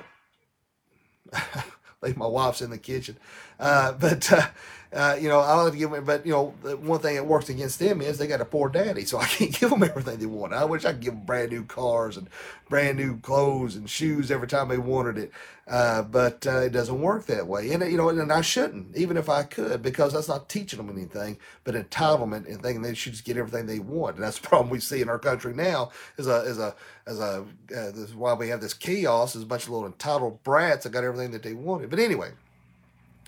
leave 2.03 2.17
my 2.17 2.27
wife's 2.27 2.63
in 2.63 2.71
the 2.71 2.79
kitchen. 2.79 3.17
Uh, 3.59 3.93
but 3.93 4.31
uh, 4.33 4.47
uh, 4.91 5.17
you 5.21 5.29
know, 5.29 5.41
I 5.41 5.55
like 5.61 5.73
to 5.73 5.79
give 5.79 5.91
them. 5.91 6.05
But 6.05 6.25
you 6.25 6.33
know, 6.33 6.55
the 6.63 6.77
one 6.77 7.01
thing 7.01 7.17
that 7.17 7.27
works 7.27 7.51
against 7.51 7.79
them 7.79 8.01
is 8.01 8.17
they 8.17 8.27
got 8.27 8.41
a 8.41 8.47
poor 8.47 8.71
daddy, 8.71 9.05
so 9.05 9.19
I 9.19 9.27
can't 9.27 9.53
give 9.53 9.69
them 9.69 9.83
everything 9.83 10.19
they 10.19 10.27
want. 10.27 10.55
I 10.55 10.65
wish 10.65 10.85
I 10.87 10.93
could 10.93 11.03
give 11.03 11.15
them 11.15 11.25
brand 11.25 11.53
new 11.53 11.65
cars 11.65 12.17
and 12.17 12.29
brand 12.71 12.97
new 12.97 13.19
clothes 13.19 13.77
and 13.77 13.89
shoes 13.89 14.31
every 14.31 14.49
time 14.49 14.69
they 14.69 14.79
wanted 14.79 15.19
it. 15.19 15.33
Uh, 15.67 16.01
but 16.01 16.47
uh, 16.47 16.61
it 16.61 16.71
doesn't 16.71 17.03
work 17.03 17.27
that 17.27 17.47
way, 17.47 17.71
and 17.73 17.83
you 17.91 17.99
know, 17.99 18.09
and 18.09 18.33
I 18.33 18.41
shouldn't, 18.41 18.97
even 18.97 19.19
if 19.19 19.29
I 19.29 19.43
could, 19.43 19.83
because 19.83 20.15
that's 20.15 20.29
not 20.29 20.49
teaching 20.49 20.79
them 20.79 20.89
anything 20.89 21.37
but 21.65 21.75
entitlement 21.75 22.47
and 22.47 22.63
thinking 22.63 22.81
they 22.81 22.95
should 22.95 23.13
just 23.13 23.27
get 23.27 23.37
everything 23.37 23.67
they 23.67 23.81
want. 23.81 24.17
And 24.17 24.25
that's 24.25 24.39
the 24.39 24.49
problem 24.49 24.71
we 24.71 24.81
see 24.81 25.03
in 25.03 25.11
our 25.11 25.19
country 25.19 25.53
now. 25.53 25.91
Is 26.17 26.27
a 26.27 26.41
is 26.41 26.59
a 26.59 26.75
as 27.07 27.21
a 27.21 27.45
uh, 27.45 27.45
this 27.69 27.97
is 27.99 28.15
why 28.15 28.33
we 28.33 28.49
have 28.49 28.63
this 28.63 28.73
chaos. 28.73 29.37
Is 29.37 29.43
a 29.43 29.47
bunch 29.47 29.65
of 29.65 29.71
little 29.71 29.87
entitled 29.87 30.43
brats 30.43 30.85
that 30.85 30.91
got 30.91 31.05
everything 31.05 31.33
that 31.33 31.43
they 31.43 31.53
wanted. 31.53 31.91
But 31.91 31.99
anyway, 31.99 32.31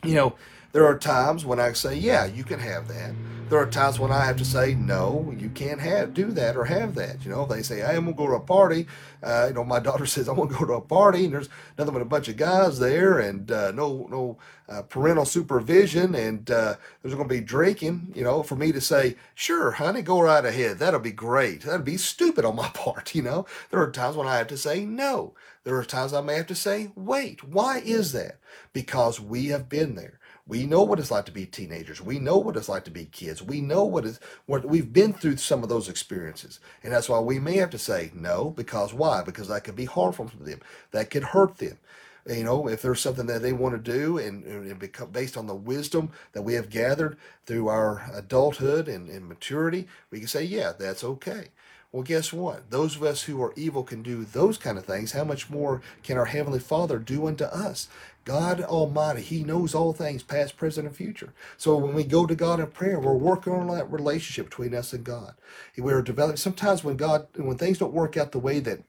you 0.03 0.15
know 0.15 0.35
there 0.73 0.87
are 0.87 0.99
times 0.99 1.45
when 1.45 1.59
I 1.59 1.73
say, 1.73 1.97
yeah, 1.97 2.27
you 2.27 2.45
can 2.45 2.61
have 2.61 2.89
that. 2.89 3.13
There 3.49 3.59
are 3.59 3.67
times 3.67 3.99
when 3.99 4.13
I 4.13 4.25
have 4.27 4.37
to 4.37 4.45
say, 4.45 4.75
no, 4.77 5.35
you 5.37 5.49
can't 5.49 5.81
have 5.81 6.15
do 6.15 6.27
that 6.33 6.57
or 6.57 6.65
have 6.67 6.95
that. 6.95 7.25
You 7.25 7.33
know, 7.33 7.47
they 7.47 7.63
say, 7.63 7.79
hey, 7.79 7.97
I'm 7.97 8.05
gonna 8.05 8.17
go 8.17 8.29
to 8.29 8.35
a 8.35 8.41
party. 8.41 8.87
Uh, 9.21 9.47
you 9.49 9.55
know, 9.55 9.65
my 9.65 9.81
daughter 9.81 10.07
says, 10.07 10.29
I 10.29 10.33
want 10.33 10.53
to 10.53 10.57
go 10.57 10.67
to 10.67 10.75
a 10.75 10.81
party, 10.81 11.25
and 11.25 11.35
there's 11.35 11.49
nothing 11.77 11.93
but 11.93 12.03
a 12.03 12.05
bunch 12.05 12.29
of 12.29 12.37
guys 12.37 12.79
there, 12.79 13.19
and 13.19 13.51
uh, 13.51 13.73
no 13.73 14.07
no 14.09 14.39
uh, 14.69 14.83
parental 14.83 15.25
supervision, 15.25 16.15
and 16.15 16.49
uh, 16.49 16.77
there's 17.03 17.17
going 17.17 17.29
to 17.29 17.35
be 17.35 17.41
drinking. 17.41 18.13
You 18.15 18.23
know, 18.23 18.45
for 18.45 18.55
me 18.55 18.71
to 18.71 18.81
say, 18.81 19.17
sure, 19.35 19.73
honey, 19.73 20.03
go 20.03 20.21
right 20.21 20.45
ahead. 20.45 20.79
That'll 20.79 21.01
be 21.01 21.11
great. 21.11 21.63
That'd 21.63 21.85
be 21.85 21.97
stupid 21.97 22.45
on 22.45 22.55
my 22.55 22.69
part. 22.75 23.17
You 23.17 23.23
know, 23.23 23.47
there 23.71 23.81
are 23.81 23.91
times 23.91 24.15
when 24.17 24.29
I 24.29 24.37
have 24.37 24.47
to 24.49 24.57
say 24.57 24.85
no. 24.85 25.35
There 25.65 25.77
are 25.77 25.85
times 25.85 26.15
I 26.15 26.21
may 26.21 26.37
have 26.37 26.47
to 26.47 26.55
say, 26.55 26.93
wait. 26.95 27.43
Why 27.43 27.79
is 27.79 28.13
that? 28.13 28.39
Because 28.73 29.21
we 29.21 29.47
have 29.47 29.69
been 29.69 29.97
there. 29.97 30.20
We 30.47 30.67
know 30.67 30.83
what 30.83 30.99
it's 30.99 31.11
like 31.11 31.27
to 31.27 31.33
be 31.33 31.47
teenagers. 31.47 32.01
We 32.01 32.19
know 32.19 32.39
what 32.39 32.57
it's 32.57 32.69
like 32.69 32.85
to 32.85 32.91
be 32.91 33.05
kids. 33.05 33.43
We 33.43 33.61
know 33.61 33.85
what 33.85 34.05
is 34.05 34.21
what 34.47 34.65
we've 34.65 34.93
been 34.93 35.13
through 35.13 35.37
some 35.37 35.63
of 35.63 35.69
those 35.69 35.89
experiences. 35.89 36.61
And 36.83 36.93
that's 36.93 37.09
why 37.09 37.21
we 37.21 37.39
may 37.39 37.57
have 37.57 37.71
to 37.71 37.79
say 37.79 38.11
no, 38.15 38.51
because 38.51 38.93
why? 38.93 39.23
Because 39.23 39.49
that 39.49 39.65
could 39.65 39.77
be 39.77 39.85
harmful 39.85 40.29
to 40.29 40.37
them. 40.37 40.61
That 40.91 41.11
could 41.11 41.25
hurt 41.25 41.59
them. 41.59 41.79
You 42.27 42.45
know, 42.45 42.69
if 42.69 42.83
there's 42.83 43.01
something 43.01 43.27
that 43.27 43.43
they 43.43 43.53
want 43.53 43.83
to 43.83 43.93
do 43.93 44.19
and, 44.19 44.45
and 44.45 44.79
become 44.79 45.11
based 45.11 45.37
on 45.37 45.47
the 45.47 45.55
wisdom 45.55 46.11
that 46.33 46.43
we 46.43 46.55
have 46.55 46.69
gathered 46.69 47.17
through 47.47 47.69
our 47.69 48.11
adulthood 48.13 48.89
and, 48.89 49.09
and 49.09 49.27
maturity, 49.27 49.89
we 50.11 50.19
can 50.19 50.29
say, 50.29 50.45
yeah, 50.45 50.73
that's 50.79 51.03
okay. 51.03 51.49
Well, 51.93 52.05
guess 52.05 52.33
what? 52.33 52.71
Those 52.71 52.97
of 52.97 53.03
us 53.03 53.25
who 53.25 53.43
are 53.43 53.53
evil 53.57 53.83
can 53.83 54.03
do 54.03 54.25
those 54.25 54.59
kind 54.59 54.79
of 54.79 54.85
things. 54.85 55.13
How 55.13 55.25
much 55.25 55.51
more 55.51 55.83
can 56.05 56.19
our 56.19 56.27
Heavenly 56.27 56.61
Father 56.61 56.99
do 56.99 57.27
unto 57.27 57.45
us? 57.45 57.89
God 58.25 58.61
Almighty, 58.61 59.23
He 59.23 59.43
knows 59.43 59.75
all 59.75 59.93
things, 59.93 60.23
past, 60.23 60.57
present, 60.57 60.87
and 60.87 60.95
future. 60.95 61.33
So 61.57 61.77
when 61.77 61.95
we 61.95 62.05
go 62.05 62.27
to 62.27 62.37
God 62.37 62.61
in 62.61 62.69
prayer, 62.69 63.01
we're 63.01 63.15
working 63.15 63.55
on 63.55 63.69
that 63.77 63.91
relationship 63.91 64.51
between 64.51 64.75
us 64.75 64.93
and 64.93 65.03
God. 65.03 65.35
We're 65.79 66.03
developing. 66.03 66.37
Sometimes 66.37 66.85
when 66.85 66.97
God, 66.97 67.27
when 67.37 67.59
things 67.59 67.79
don't 67.79 67.95
work 67.95 68.17
out 68.17 68.33
the 68.33 68.39
way 68.39 68.61
that 68.61 68.81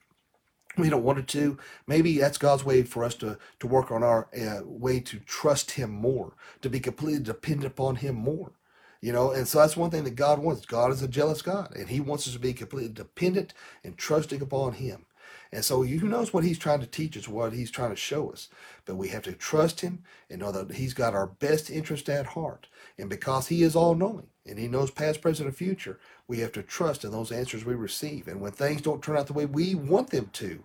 we 0.78 0.90
don't 0.90 1.04
want 1.04 1.18
it 1.20 1.28
to, 1.28 1.58
maybe 1.86 2.18
that's 2.18 2.38
God's 2.38 2.64
way 2.64 2.82
for 2.82 3.04
us 3.04 3.14
to 3.16 3.38
to 3.60 3.66
work 3.66 3.90
on 3.90 4.02
our 4.04 4.28
uh, 4.38 4.62
way 4.64 5.00
to 5.00 5.18
trust 5.20 5.72
Him 5.72 5.90
more, 5.90 6.34
to 6.62 6.70
be 6.70 6.80
completely 6.80 7.22
dependent 7.22 7.66
upon 7.66 7.96
Him 7.96 8.16
more. 8.16 8.52
You 9.02 9.12
know, 9.12 9.32
and 9.32 9.48
so 9.48 9.58
that's 9.58 9.76
one 9.76 9.90
thing 9.90 10.04
that 10.04 10.14
God 10.14 10.38
wants. 10.38 10.64
God 10.64 10.92
is 10.92 11.02
a 11.02 11.08
jealous 11.08 11.42
God, 11.42 11.74
and 11.74 11.88
He 11.88 12.00
wants 12.00 12.28
us 12.28 12.34
to 12.34 12.38
be 12.38 12.52
completely 12.54 12.88
dependent 12.88 13.52
and 13.82 13.98
trusting 13.98 14.40
upon 14.40 14.74
Him. 14.74 15.06
And 15.50 15.64
so 15.64 15.82
He 15.82 15.96
knows 15.98 16.32
what 16.32 16.44
He's 16.44 16.58
trying 16.58 16.80
to 16.80 16.86
teach 16.86 17.16
us, 17.16 17.26
what 17.26 17.52
He's 17.52 17.72
trying 17.72 17.90
to 17.90 17.96
show 17.96 18.30
us. 18.30 18.48
But 18.86 18.94
we 18.94 19.08
have 19.08 19.22
to 19.24 19.32
trust 19.32 19.80
Him 19.80 20.04
and 20.30 20.40
know 20.40 20.52
that 20.52 20.76
He's 20.76 20.94
got 20.94 21.14
our 21.14 21.26
best 21.26 21.68
interest 21.68 22.08
at 22.08 22.26
heart. 22.26 22.68
And 22.96 23.10
because 23.10 23.48
He 23.48 23.64
is 23.64 23.74
all 23.74 23.96
knowing 23.96 24.28
and 24.46 24.56
He 24.56 24.68
knows 24.68 24.92
past, 24.92 25.20
present, 25.20 25.48
and 25.48 25.56
future, 25.56 25.98
we 26.28 26.38
have 26.38 26.52
to 26.52 26.62
trust 26.62 27.04
in 27.04 27.10
those 27.10 27.32
answers 27.32 27.64
we 27.64 27.74
receive. 27.74 28.28
And 28.28 28.40
when 28.40 28.52
things 28.52 28.82
don't 28.82 29.02
turn 29.02 29.16
out 29.16 29.26
the 29.26 29.32
way 29.32 29.46
we 29.46 29.74
want 29.74 30.10
them 30.10 30.30
to, 30.34 30.64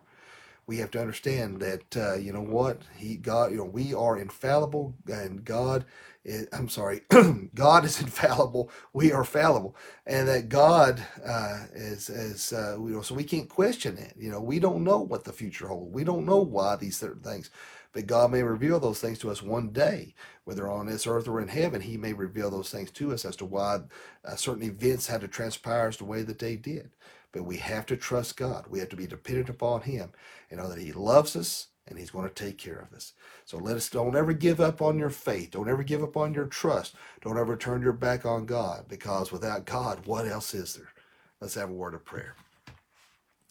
we 0.67 0.77
have 0.80 0.91
to 0.91 1.01
understand 1.01 1.62
that 1.62 1.97
uh, 1.97 2.15
you 2.17 2.34
know 2.34 2.43
what 2.43 2.84
He 2.97 3.17
God 3.17 3.51
you 3.51 3.58
know 3.58 3.65
we 3.65 3.93
are 3.93 4.17
infallible 4.19 4.95
and 5.08 5.45
God 5.45 5.86
is, 6.25 6.47
I'm 6.53 6.69
sorry, 6.69 7.01
God 7.56 7.86
is 7.86 8.01
infallible. 8.03 8.71
We 8.93 9.12
are 9.13 9.23
fallible, 9.25 9.75
and 10.06 10.27
that 10.27 10.49
God 10.49 11.03
uh, 11.25 11.65
is 11.73 12.10
is 12.10 12.53
uh, 12.53 12.77
you 12.80 12.91
know, 12.95 13.01
so 13.01 13.15
we 13.15 13.23
can't 13.25 13.49
question 13.49 13.97
it. 13.97 14.13
You 14.17 14.32
know, 14.32 14.41
we 14.41 14.60
don't 14.60 14.84
know 14.84 14.99
what 14.99 15.23
the 15.25 15.34
future 15.34 15.67
holds. 15.67 15.93
We 15.93 16.03
don't 16.03 16.25
know 16.25 16.39
why 16.41 16.75
these 16.77 16.97
certain 16.97 17.23
things, 17.23 17.49
but 17.93 18.08
God 18.08 18.32
may 18.32 18.43
reveal 18.43 18.80
those 18.80 19.01
things 19.01 19.19
to 19.19 19.32
us 19.32 19.43
one 19.43 19.69
day, 19.69 20.15
whether 20.47 20.69
on 20.69 20.86
this 20.86 21.05
earth 21.05 21.27
or 21.27 21.41
in 21.41 21.49
heaven. 21.49 21.81
He 21.81 21.97
may 21.97 22.13
reveal 22.13 22.49
those 22.49 22.69
things 22.69 22.89
to 22.91 23.12
us 23.12 23.25
as 23.25 23.36
to 23.36 23.45
why 23.45 23.81
uh, 24.23 24.36
certain 24.38 24.63
events 24.63 25.07
had 25.07 25.19
to 25.19 25.27
transpire 25.27 25.89
as 25.89 25.97
the 25.97 26.05
way 26.05 26.21
that 26.21 26.39
they 26.39 26.55
did. 26.55 26.91
But 27.33 27.43
we 27.43 27.57
have 27.57 27.86
to 27.88 27.97
trust 27.97 28.38
God. 28.38 28.63
We 28.69 28.79
have 28.79 28.88
to 28.88 28.95
be 28.95 29.07
dependent 29.07 29.49
upon 29.49 29.81
Him 29.81 30.12
and 30.49 30.62
know 30.62 30.69
that 30.69 30.79
He 30.79 30.93
loves 30.93 31.36
us 31.36 31.67
and 31.86 31.99
He's 31.99 32.12
going 32.12 32.29
to 32.29 32.33
take 32.33 32.57
care 32.57 32.79
of 32.79 32.95
us. 32.95 33.12
So 33.43 33.57
let 33.57 33.75
us 33.75 33.89
don't 33.89 34.15
ever 34.15 34.31
give 34.31 34.62
up 34.62 34.81
on 34.81 34.97
your 34.97 35.10
faith. 35.10 35.51
Don't 35.51 35.67
ever 35.67 35.83
give 35.83 36.01
up 36.01 36.15
on 36.15 36.33
your 36.33 36.45
trust. 36.45 36.95
Don't 37.19 37.38
ever 37.38 37.57
turn 37.57 37.81
your 37.81 37.91
back 37.91 38.25
on 38.25 38.45
God 38.45 38.86
because 38.88 39.33
without 39.33 39.65
God, 39.65 40.05
what 40.05 40.25
else 40.25 40.53
is 40.53 40.75
there? 40.75 40.93
Let's 41.41 41.55
have 41.55 41.69
a 41.69 41.73
word 41.73 41.93
of 41.93 42.05
prayer. 42.05 42.36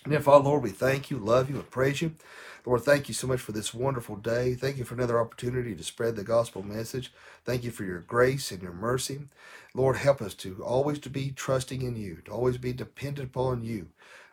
And 0.04 0.14
then, 0.14 0.22
Father, 0.22 0.44
Lord, 0.44 0.62
we 0.62 0.70
thank 0.70 1.10
you, 1.10 1.18
love 1.18 1.50
you, 1.50 1.56
and 1.56 1.68
praise 1.68 2.00
you. 2.00 2.14
Lord, 2.66 2.82
thank 2.82 3.08
you 3.08 3.14
so 3.14 3.28
much 3.28 3.40
for 3.40 3.52
this 3.52 3.72
wonderful 3.72 4.16
day. 4.16 4.54
Thank 4.54 4.78
you 4.78 4.84
for 4.84 4.94
another 4.94 5.20
opportunity 5.20 5.76
to 5.76 5.84
spread 5.84 6.16
the 6.16 6.24
gospel 6.24 6.62
message. 6.64 7.12
Thank 7.44 7.64
you 7.64 7.72
for 7.72 7.84
your 7.84 8.00
grace 8.00 8.52
and 8.52 8.62
your 8.62 8.74
mercy. 8.74 9.20
Lord, 9.74 9.96
help 9.98 10.22
us 10.22 10.34
to 10.36 10.64
always 10.64 10.98
to 11.00 11.10
be 11.10 11.32
trusting 11.32 11.82
in 11.82 11.96
you, 11.96 12.18
to 12.26 12.32
always 12.32 12.58
be 12.58 12.74
dependent 12.74 13.30
upon 13.30 13.64
you. 13.64 13.88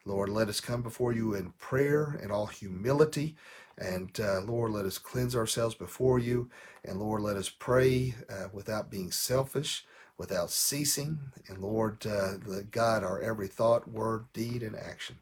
Lord, 0.06 0.30
let 0.30 0.50
us 0.50 0.62
come 0.62 0.82
before 0.82 1.14
you 1.14 1.36
in 1.36 1.54
prayer 1.60 2.20
and 2.24 2.32
all 2.32 2.48
humility. 2.48 3.36
And 3.78 4.12
uh, 4.20 4.42
Lord, 4.42 4.72
let 4.74 4.86
us 4.86 4.98
cleanse 4.98 5.36
ourselves 5.36 5.76
before 5.76 6.20
you. 6.20 6.50
And 6.86 7.00
Lord, 7.00 7.22
let 7.22 7.38
us 7.38 7.50
pray 7.50 8.16
uh, 8.30 8.50
without 8.54 8.92
being 8.92 9.12
selfish, 9.12 9.86
without 10.18 10.52
ceasing. 10.52 11.20
And 11.48 11.60
Lord, 11.60 12.06
uh, 12.06 12.34
guide 12.72 13.04
our 13.04 13.22
every 13.22 13.48
thought, 13.48 13.90
word, 13.90 14.26
deed, 14.34 14.64
and 14.64 14.76
action. 14.76 15.18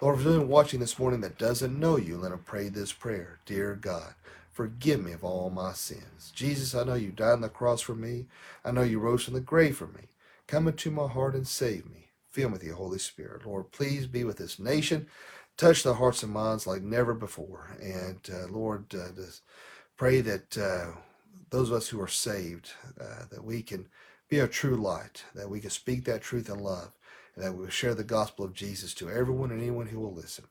Lord, 0.00 0.20
if 0.20 0.26
anyone 0.26 0.48
watching 0.48 0.80
this 0.80 0.98
morning 0.98 1.20
that 1.22 1.38
doesn't 1.38 1.78
know 1.78 1.96
you, 1.96 2.16
let 2.16 2.30
them 2.30 2.42
pray 2.44 2.68
this 2.68 2.92
prayer. 2.92 3.40
Dear 3.46 3.74
God, 3.74 4.14
forgive 4.52 5.02
me 5.02 5.12
of 5.12 5.24
all 5.24 5.50
my 5.50 5.72
sins. 5.72 6.32
Jesus, 6.34 6.74
I 6.74 6.84
know 6.84 6.94
you 6.94 7.10
died 7.10 7.32
on 7.32 7.40
the 7.40 7.48
cross 7.48 7.80
for 7.80 7.94
me. 7.94 8.26
I 8.64 8.70
know 8.70 8.82
you 8.82 8.98
rose 8.98 9.24
from 9.24 9.34
the 9.34 9.40
grave 9.40 9.76
for 9.76 9.86
me. 9.86 10.08
Come 10.46 10.68
into 10.68 10.90
my 10.90 11.08
heart 11.08 11.34
and 11.34 11.46
save 11.46 11.86
me. 11.86 12.10
Fill 12.30 12.50
me 12.50 12.54
with 12.54 12.64
your 12.64 12.76
Holy 12.76 12.98
Spirit. 12.98 13.46
Lord, 13.46 13.72
please 13.72 14.06
be 14.06 14.22
with 14.22 14.36
this 14.36 14.58
nation. 14.58 15.06
Touch 15.56 15.82
the 15.82 15.94
hearts 15.94 16.22
and 16.22 16.32
minds 16.32 16.66
like 16.66 16.82
never 16.82 17.14
before. 17.14 17.76
And 17.80 18.20
uh, 18.30 18.46
Lord, 18.48 18.94
uh, 18.94 19.08
pray 19.96 20.20
that 20.20 20.58
uh, 20.58 20.98
those 21.48 21.70
of 21.70 21.76
us 21.76 21.88
who 21.88 22.00
are 22.00 22.08
saved, 22.08 22.72
uh, 23.00 23.24
that 23.30 23.42
we 23.42 23.62
can 23.62 23.88
be 24.28 24.38
a 24.38 24.48
true 24.48 24.76
light, 24.76 25.24
that 25.34 25.48
we 25.48 25.60
can 25.60 25.70
speak 25.70 26.04
that 26.04 26.22
truth 26.22 26.48
in 26.48 26.58
love, 26.58 26.92
and 27.34 27.44
that 27.44 27.52
we 27.52 27.64
will 27.64 27.70
share 27.70 27.94
the 27.94 28.04
gospel 28.04 28.44
of 28.44 28.54
Jesus 28.54 28.94
to 28.94 29.10
everyone 29.10 29.50
and 29.50 29.60
anyone 29.60 29.86
who 29.86 30.00
will 30.00 30.14
listen. 30.14 30.44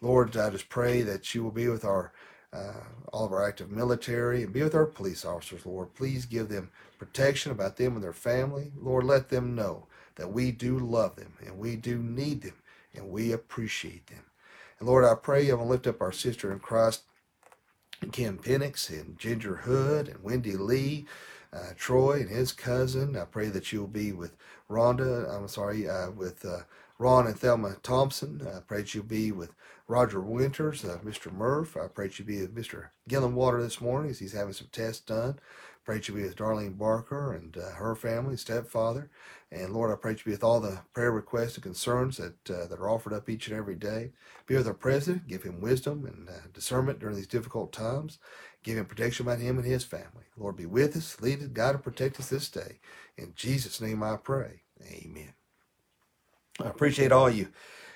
Lord, 0.00 0.36
I 0.36 0.50
just 0.50 0.68
pray 0.68 1.02
that 1.02 1.34
you 1.34 1.42
will 1.42 1.50
be 1.50 1.68
with 1.68 1.84
our 1.84 2.12
uh, 2.52 2.84
all 3.12 3.26
of 3.26 3.32
our 3.32 3.46
active 3.46 3.70
military 3.70 4.42
and 4.42 4.52
be 4.52 4.62
with 4.62 4.74
our 4.74 4.86
police 4.86 5.24
officers, 5.24 5.66
Lord. 5.66 5.94
Please 5.94 6.24
give 6.24 6.48
them 6.48 6.70
protection 6.98 7.52
about 7.52 7.76
them 7.76 7.94
and 7.94 8.02
their 8.02 8.12
family. 8.12 8.72
Lord, 8.80 9.04
let 9.04 9.28
them 9.28 9.54
know 9.54 9.86
that 10.14 10.32
we 10.32 10.52
do 10.52 10.78
love 10.78 11.16
them 11.16 11.34
and 11.44 11.58
we 11.58 11.76
do 11.76 11.98
need 11.98 12.42
them 12.42 12.54
and 12.94 13.10
we 13.10 13.32
appreciate 13.32 14.06
them. 14.06 14.24
And 14.78 14.88
Lord, 14.88 15.04
I 15.04 15.14
pray 15.14 15.46
you 15.46 15.56
will 15.56 15.66
lift 15.66 15.86
up 15.86 16.00
our 16.00 16.12
sister 16.12 16.52
in 16.52 16.60
Christ, 16.60 17.02
Kim 18.12 18.38
Penix 18.38 18.88
and 18.90 19.18
Ginger 19.18 19.56
Hood 19.56 20.08
and 20.08 20.22
Wendy 20.22 20.56
Lee, 20.56 21.06
uh, 21.52 21.72
Troy 21.76 22.20
and 22.20 22.30
his 22.30 22.52
cousin. 22.52 23.16
I 23.16 23.24
pray 23.24 23.48
that 23.48 23.72
you'll 23.72 23.86
be 23.86 24.12
with 24.12 24.36
Rhonda, 24.70 25.32
I'm 25.34 25.48
sorry, 25.48 25.88
uh, 25.88 26.10
with 26.10 26.44
uh, 26.44 26.60
Ron 26.98 27.26
and 27.26 27.38
Thelma 27.38 27.76
Thompson. 27.82 28.46
I 28.46 28.60
pray 28.60 28.78
that 28.78 28.94
you'll 28.94 29.04
be 29.04 29.32
with 29.32 29.54
Roger 29.88 30.20
Winters, 30.20 30.84
uh, 30.84 30.98
Mr. 31.04 31.32
Murph. 31.32 31.76
I 31.76 31.88
pray 31.88 32.08
that 32.08 32.18
you'll 32.18 32.26
be 32.26 32.40
with 32.40 32.54
Mr. 32.54 32.88
Gillenwater 33.08 33.62
this 33.62 33.80
morning 33.80 34.10
as 34.10 34.18
he's 34.18 34.32
having 34.32 34.52
some 34.52 34.68
tests 34.72 35.04
done. 35.04 35.38
I 35.38 35.78
pray 35.84 35.96
that 35.96 36.08
you'll 36.08 36.16
be 36.16 36.24
with 36.24 36.36
Darlene 36.36 36.76
Barker 36.76 37.32
and 37.32 37.56
uh, 37.56 37.72
her 37.72 37.94
family, 37.94 38.36
stepfather. 38.36 39.10
And 39.52 39.72
Lord, 39.72 39.92
I 39.92 39.94
pray 39.94 40.12
that 40.12 40.18
you'll 40.24 40.32
be 40.32 40.36
with 40.36 40.42
all 40.42 40.58
the 40.58 40.80
prayer 40.92 41.12
requests 41.12 41.54
and 41.54 41.62
concerns 41.62 42.16
that 42.16 42.50
uh, 42.50 42.66
that 42.66 42.80
are 42.80 42.90
offered 42.90 43.12
up 43.12 43.28
each 43.28 43.46
and 43.46 43.56
every 43.56 43.76
day. 43.76 44.10
Be 44.46 44.56
with 44.56 44.66
our 44.66 44.74
president, 44.74 45.28
give 45.28 45.44
him 45.44 45.60
wisdom 45.60 46.04
and 46.04 46.28
uh, 46.28 46.48
discernment 46.52 46.98
during 46.98 47.14
these 47.14 47.28
difficult 47.28 47.72
times. 47.72 48.18
Give 48.66 48.78
him 48.78 48.86
protection 48.86 49.26
about 49.26 49.40
him 49.40 49.58
and 49.58 49.66
his 49.66 49.84
family. 49.84 50.26
Lord, 50.38 50.58
be 50.58 50.66
with 50.66 50.96
us, 50.98 51.22
lead 51.22 51.40
us, 51.42 51.48
guide, 51.48 51.76
and 51.76 51.84
protect 51.84 52.20
us 52.20 52.30
this 52.30 52.50
day. 52.50 52.80
In 53.18 53.32
Jesus' 53.36 53.80
name 53.80 54.04
I 54.04 54.18
pray. 54.18 54.64
Amen. 54.84 55.34
I 56.60 56.68
appreciate 56.68 57.12
all 57.12 57.30
you 57.30 57.48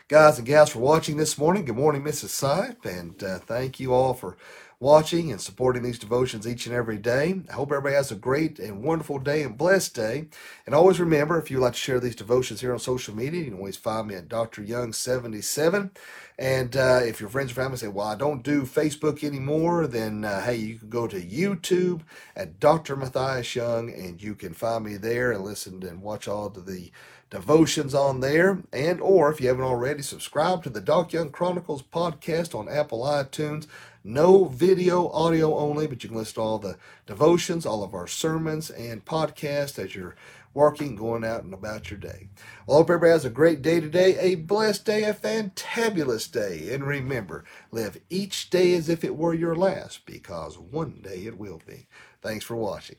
guys 0.08 0.38
and 0.38 0.46
gals 0.46 0.70
for 0.70 0.80
watching 0.80 1.16
this 1.18 1.38
morning. 1.38 1.64
Good 1.66 1.76
morning, 1.76 2.02
Mrs. 2.02 2.30
Sipe, 2.30 2.86
and 2.86 3.22
uh, 3.24 3.40
thank 3.40 3.80
you 3.80 3.94
all 3.94 4.14
for 4.14 4.38
watching 4.80 5.30
and 5.30 5.38
supporting 5.40 5.82
these 5.82 5.98
devotions 5.98 6.48
each 6.48 6.64
and 6.64 6.74
every 6.74 6.96
day. 6.96 7.42
I 7.50 7.52
hope 7.52 7.70
everybody 7.70 7.94
has 7.94 8.10
a 8.10 8.16
great 8.16 8.58
and 8.58 8.82
wonderful 8.82 9.18
day 9.18 9.42
and 9.42 9.56
blessed 9.56 9.94
day. 9.94 10.28
And 10.64 10.74
always 10.74 10.98
remember, 10.98 11.38
if 11.38 11.50
you'd 11.50 11.60
like 11.60 11.74
to 11.74 11.78
share 11.78 12.00
these 12.00 12.16
devotions 12.16 12.62
here 12.62 12.72
on 12.72 12.78
social 12.78 13.14
media, 13.14 13.40
you 13.40 13.50
can 13.50 13.58
always 13.58 13.76
find 13.76 14.08
me 14.08 14.14
at 14.14 14.28
Dr. 14.28 14.62
Young77. 14.62 15.90
And 16.38 16.74
uh, 16.74 17.00
if 17.02 17.20
your 17.20 17.28
friends 17.28 17.52
or 17.52 17.56
family 17.56 17.76
say, 17.76 17.88
well, 17.88 18.06
I 18.06 18.16
don't 18.16 18.42
do 18.42 18.62
Facebook 18.62 19.22
anymore, 19.22 19.86
then 19.86 20.24
uh, 20.24 20.40
hey, 20.40 20.56
you 20.56 20.78
can 20.78 20.88
go 20.88 21.06
to 21.06 21.20
YouTube 21.20 22.00
at 22.34 22.58
Dr. 22.58 22.96
Matthias 22.96 23.54
Young 23.54 23.92
and 23.92 24.22
you 24.22 24.34
can 24.34 24.54
find 24.54 24.82
me 24.82 24.96
there 24.96 25.30
and 25.30 25.44
listen 25.44 25.82
and 25.82 26.00
watch 26.00 26.26
all 26.26 26.46
of 26.46 26.64
the 26.64 26.90
devotions 27.28 27.94
on 27.94 28.20
there. 28.20 28.62
And 28.72 29.00
or 29.00 29.30
if 29.30 29.40
you 29.40 29.48
haven't 29.48 29.64
already, 29.64 30.02
subscribe 30.02 30.62
to 30.64 30.70
the 30.70 30.80
Doc 30.80 31.12
Young 31.12 31.30
Chronicles 31.30 31.82
podcast 31.82 32.58
on 32.58 32.68
Apple 32.68 33.02
iTunes. 33.02 33.66
No 34.02 34.44
video, 34.46 35.10
audio 35.10 35.56
only, 35.58 35.86
but 35.86 36.02
you 36.02 36.08
can 36.08 36.18
list 36.18 36.38
all 36.38 36.58
the 36.58 36.78
devotions, 37.06 37.66
all 37.66 37.84
of 37.84 37.92
our 37.92 38.06
sermons 38.06 38.70
and 38.70 39.04
podcasts 39.04 39.78
as 39.78 39.94
you're 39.94 40.16
working, 40.54 40.96
going 40.96 41.22
out 41.22 41.44
and 41.44 41.52
about 41.52 41.90
your 41.90 42.00
day. 42.00 42.28
Well, 42.66 42.78
I 42.78 42.80
hope 42.80 42.90
everybody 42.90 43.12
has 43.12 43.24
a 43.24 43.30
great 43.30 43.60
day 43.60 43.78
today, 43.78 44.18
a 44.18 44.36
blessed 44.36 44.86
day, 44.86 45.04
a 45.04 45.12
fantabulous 45.12 46.30
day. 46.30 46.72
And 46.72 46.84
remember, 46.84 47.44
live 47.70 48.00
each 48.08 48.48
day 48.48 48.74
as 48.74 48.88
if 48.88 49.04
it 49.04 49.16
were 49.16 49.34
your 49.34 49.54
last, 49.54 50.06
because 50.06 50.58
one 50.58 51.00
day 51.02 51.26
it 51.26 51.38
will 51.38 51.60
be. 51.66 51.86
Thanks 52.22 52.44
for 52.44 52.56
watching. 52.56 52.96